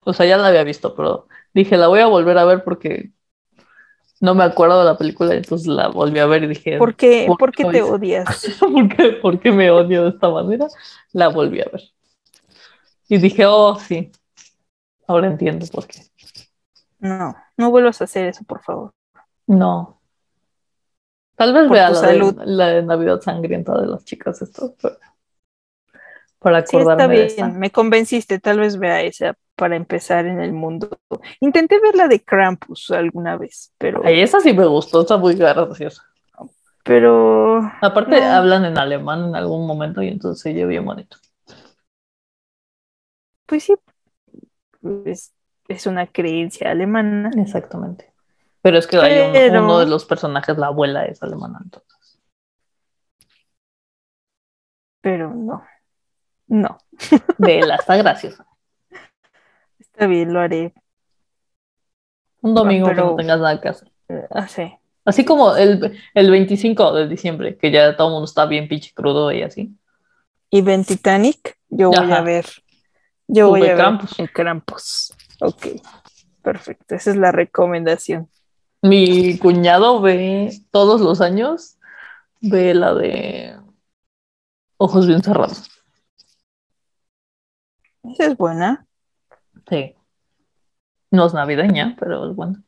[0.00, 3.12] O sea, ya la había visto, pero dije, la voy a volver a ver porque
[4.20, 7.34] no me acuerdo de la película, entonces la volví a ver y dije, ¿Por qué,
[7.36, 7.82] ¿por por qué te hice?
[7.82, 8.46] odias?
[8.60, 10.66] ¿por qué, por qué me odio de esta manera?
[11.12, 11.82] La volví a ver.
[13.08, 14.10] Y dije, oh, sí,
[15.08, 16.02] ahora entiendo por qué.
[17.00, 18.92] No, no vuelvas a hacer eso, por favor.
[19.48, 19.98] No.
[21.36, 24.98] Tal vez Por vea la de, la de Navidad Sangrienta de las chicas estas, pero
[26.38, 27.58] para Sí, acordarme está de bien, esta.
[27.58, 30.88] me convenciste, tal vez vea esa para empezar en el mundo.
[31.40, 35.34] Intenté ver la de Krampus alguna vez, pero, Ay, esa sí me gustó, está muy
[35.34, 36.04] graciosa.
[36.84, 38.26] pero Aparte, No.
[38.26, 41.18] hablan en alemán en algún momento y entonces se bien bonito.
[43.46, 43.74] pues sí,
[45.06, 45.32] es,
[45.68, 47.30] es una creencia alemana.
[47.36, 48.12] Exactamente.
[48.62, 52.20] Pero es que hay un- uno de los personajes, la abuela es alemana, entonces.
[55.00, 55.62] Pero no,
[56.48, 56.78] no,
[57.38, 58.46] Vela, está graciosa.
[59.98, 60.72] Está bien, lo haré.
[62.40, 63.90] Un domingo que no tengas nada que hacer.
[64.08, 64.72] Eh, Ah, sí.
[65.04, 68.92] Así como el, el 25 de diciembre, que ya todo el mundo está bien pinche
[68.94, 69.74] crudo y así.
[70.50, 72.18] Y ven Titanic, yo voy Ajá.
[72.18, 72.46] a ver.
[73.26, 75.14] Yo Tú voy a ver el Krampus.
[75.40, 75.66] Ok,
[76.42, 76.94] perfecto.
[76.94, 78.30] Esa es la recomendación.
[78.82, 81.76] Mi cuñado ve todos los años,
[82.40, 83.56] ve la de
[84.76, 85.68] ojos bien cerrados.
[88.04, 88.86] Esa es buena,
[89.68, 89.94] Sí.
[91.10, 92.62] No es navideña, pero es buena.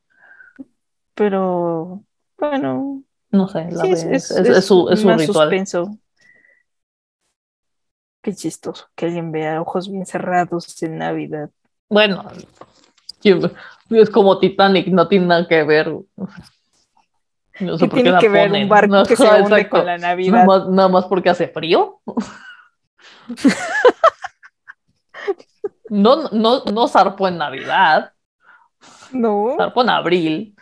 [1.15, 2.03] pero
[2.39, 5.49] bueno, No sé, la sí, es, es, es- es- su, es su más ritual.
[5.49, 5.99] suspenso.
[8.23, 11.51] Qué chistoso que alguien vea ojos bien cerrados en Navidad.
[11.89, 12.25] Bueno,
[13.91, 15.89] es como Titanic, no tiene nada que ver.
[17.61, 18.63] No sé ¿Qué por qué tiene la que ver ponen.
[18.65, 20.45] un barco que se hunde con la Nada Navidad?
[20.47, 22.01] más, nada más porque hace frío.
[25.91, 28.13] No, no, no zarpó en Navidad,
[29.13, 30.57] No, zarpó en abril.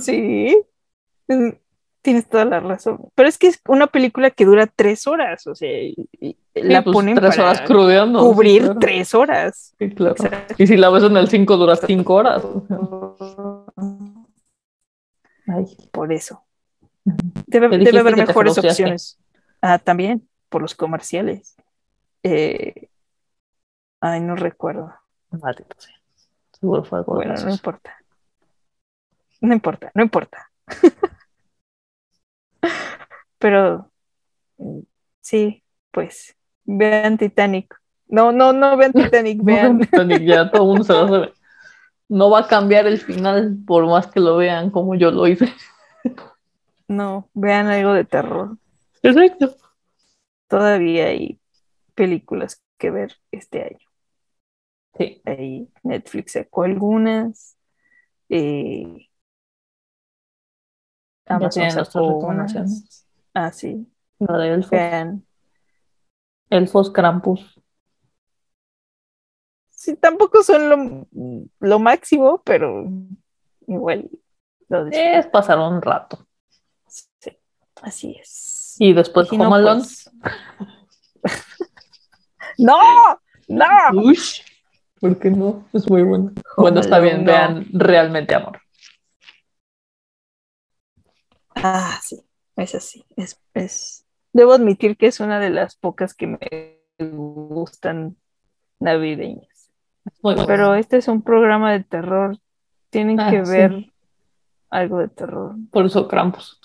[0.00, 0.56] sí.
[1.28, 1.50] Mm,
[2.02, 2.98] Tienes toda la razón.
[3.14, 6.82] Pero es que es una película que dura tres horas, o sea, y- y la
[6.82, 8.20] pues, ponen tres para horas crudeando.
[8.20, 8.78] sí, cubrir claro.
[8.80, 9.74] tres horas.
[9.78, 10.14] Sí, claro.
[10.56, 12.42] Y si la ves en el 5 dura 5 horas.
[15.46, 16.42] Ay, Por eso.
[17.46, 19.18] Debe, debe haber mejores opciones.
[19.60, 21.56] Ah, también, por los comerciales.
[22.22, 22.88] Eh,
[24.00, 24.94] ay, no recuerdo.
[25.30, 25.94] maldito sea.
[26.52, 27.96] Seguro fue algo Bueno, no importa.
[29.40, 30.50] No importa, no importa.
[33.38, 33.90] Pero
[34.58, 34.80] mm,
[35.20, 37.74] sí, pues vean Titanic.
[38.06, 39.78] No, no, no vean Titanic, vean.
[39.78, 41.32] Titanic, ya todo el mundo se lo sabe.
[42.08, 45.52] No va a cambiar el final por más que lo vean como yo lo hice.
[46.88, 48.56] No, vean algo de terror.
[49.00, 49.54] Perfecto.
[50.48, 51.38] Todavía hay
[51.94, 53.89] películas que ver este año.
[54.96, 57.56] Sí, Ahí Netflix sacó algunas.
[58.28, 59.08] eh,
[61.26, 63.06] Amazon sacó unas.
[63.34, 63.86] Ah, sí.
[64.18, 64.70] la de Elfos.
[64.70, 65.26] Vean.
[66.50, 67.60] Elfos Krampus.
[69.70, 71.06] Sí, tampoco son lo,
[71.60, 72.84] lo máximo, pero
[73.66, 74.10] igual
[74.68, 74.86] lo.
[74.88, 76.26] Es pasar un rato.
[76.86, 77.38] Sí,
[77.82, 78.74] así es.
[78.78, 80.10] Y después Si no, Home pues-
[82.58, 82.76] ¡No!
[83.48, 83.66] ¡No!
[83.94, 84.40] Ush,
[85.00, 85.64] ¿Por qué no?
[85.72, 86.32] Es muy bueno.
[86.56, 88.60] bueno, está bien, vean realmente amor.
[91.54, 92.20] Ah, sí,
[92.56, 93.04] es así.
[93.16, 94.06] Es, es...
[94.32, 98.16] Debo admitir que es una de las pocas que me gustan
[98.78, 99.70] navideñas.
[100.22, 100.46] Bueno.
[100.46, 102.38] Pero este es un programa de terror.
[102.90, 103.52] Tienen Ah, que sí.
[103.52, 103.92] ver
[104.70, 105.54] algo de terror.
[105.70, 106.60] Por eso Krampus.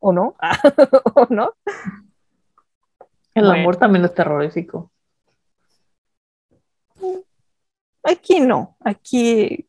[0.00, 0.36] ¿O no?
[1.14, 1.54] ¿O no?
[3.34, 3.60] El Bueno.
[3.60, 4.90] amor también es terrorífico.
[8.08, 8.76] Aquí no.
[8.80, 9.68] Aquí.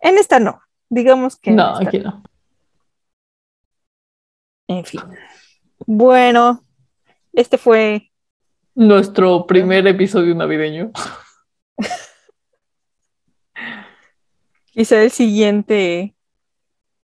[0.00, 0.60] En esta no.
[0.88, 2.22] Digamos que No, aquí no.
[4.68, 5.00] En fin.
[5.86, 6.64] Bueno,
[7.32, 8.10] este fue
[8.76, 10.92] Nuestro primer episodio navideño.
[14.72, 16.14] quizá el siguiente.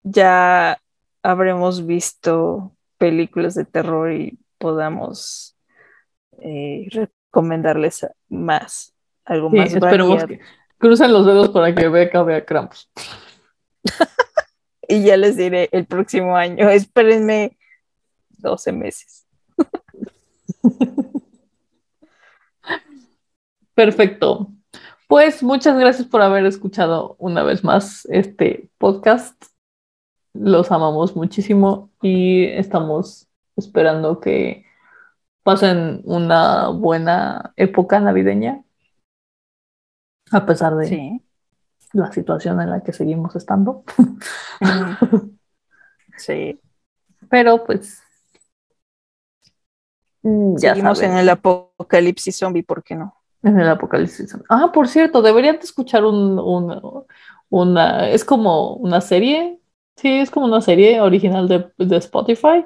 [0.02, 0.80] Ya
[1.22, 5.56] habremos visto películas de terror y podamos
[6.38, 8.93] eh, recomendarles más,
[9.24, 10.28] algo Sí, más esperemos variado.
[10.28, 10.40] que
[10.78, 12.90] crucen los dedos para que Beca vea Krampus.
[14.86, 16.68] Y ya les diré el próximo año.
[16.68, 17.56] Espérenme
[18.36, 19.26] 12 meses.
[23.74, 24.50] Perfecto.
[25.08, 29.42] Pues muchas gracias por haber escuchado una vez más este podcast.
[30.32, 34.64] Los amamos muchísimo y estamos esperando que
[35.42, 38.63] pasen una buena época navideña,
[40.30, 41.22] a pesar de Sí.
[41.92, 43.84] la situación en la que seguimos estando.
[46.16, 46.60] Sí.
[47.28, 48.00] Pero pues
[50.22, 53.14] mm, ya Seguimos en el apocalipsis zombie, ¿por qué no?
[53.42, 54.36] En el apocalipsis.
[54.48, 57.04] Ah, por cierto, deberían de escuchar un, un-
[57.50, 59.60] una, es como una serie,
[59.96, 62.64] sí, es como una serie original de, de Spotify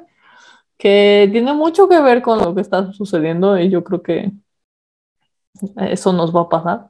[0.76, 4.30] que tiene mucho que ver con lo que está sucediendo y yo creo que
[5.76, 6.88] eso nos va a pasar.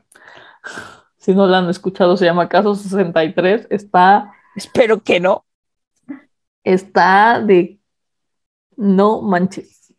[1.17, 3.67] Si no la han escuchado, se llama Caso 63.
[3.71, 5.45] Está, Espero que no.
[6.65, 7.79] está de
[8.77, 9.93] no manches.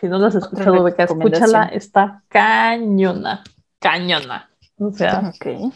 [0.00, 3.42] Si no la has escuchado, Beca, escúchala, está cañona,
[3.78, 4.50] cañona.
[4.78, 5.72] O sea, Ok.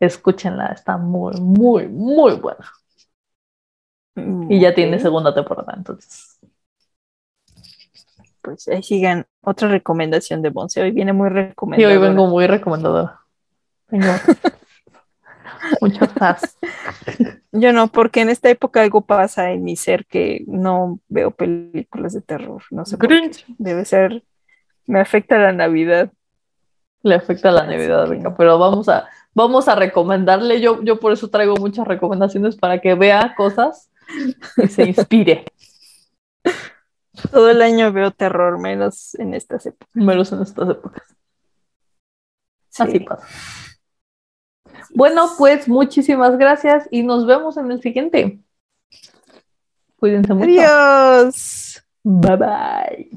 [0.00, 2.70] escúchenla, está muy, muy, muy buena.
[4.48, 6.35] Y ya tiene segunda temporada, entonces.
[8.46, 9.26] Pues ahí sigan.
[9.42, 10.80] Otra recomendación de Monse.
[10.80, 11.92] Hoy viene muy Y recomendada.
[11.92, 13.20] hoy vengo muy recomendadora.
[13.88, 14.06] Tengo
[15.80, 16.56] muchas fans.
[17.50, 22.12] Yo no, porque en esta época algo pasa en mi ser que no veo películas
[22.12, 22.62] de terror.
[22.70, 22.96] No sé.
[23.58, 24.22] Debe ser.
[24.86, 26.12] Me afecta la Navidad.
[27.02, 30.60] Le afecta la Navidad, Beca, pero vamos a, vamos a recomendarle.
[30.60, 33.90] Yo, yo por eso traigo muchas recomendaciones para que vea cosas
[34.56, 35.44] y se inspire.
[37.30, 39.94] Todo el año veo terror, menos en estas épocas.
[39.94, 41.02] Menos en estas épocas.
[42.68, 42.82] Sí.
[42.82, 43.26] Así pasa.
[44.94, 48.40] Bueno, pues muchísimas gracias y nos vemos en el siguiente.
[49.96, 50.50] Cuídense mucho.
[50.50, 51.82] Adiós.
[52.02, 53.10] Bye bye.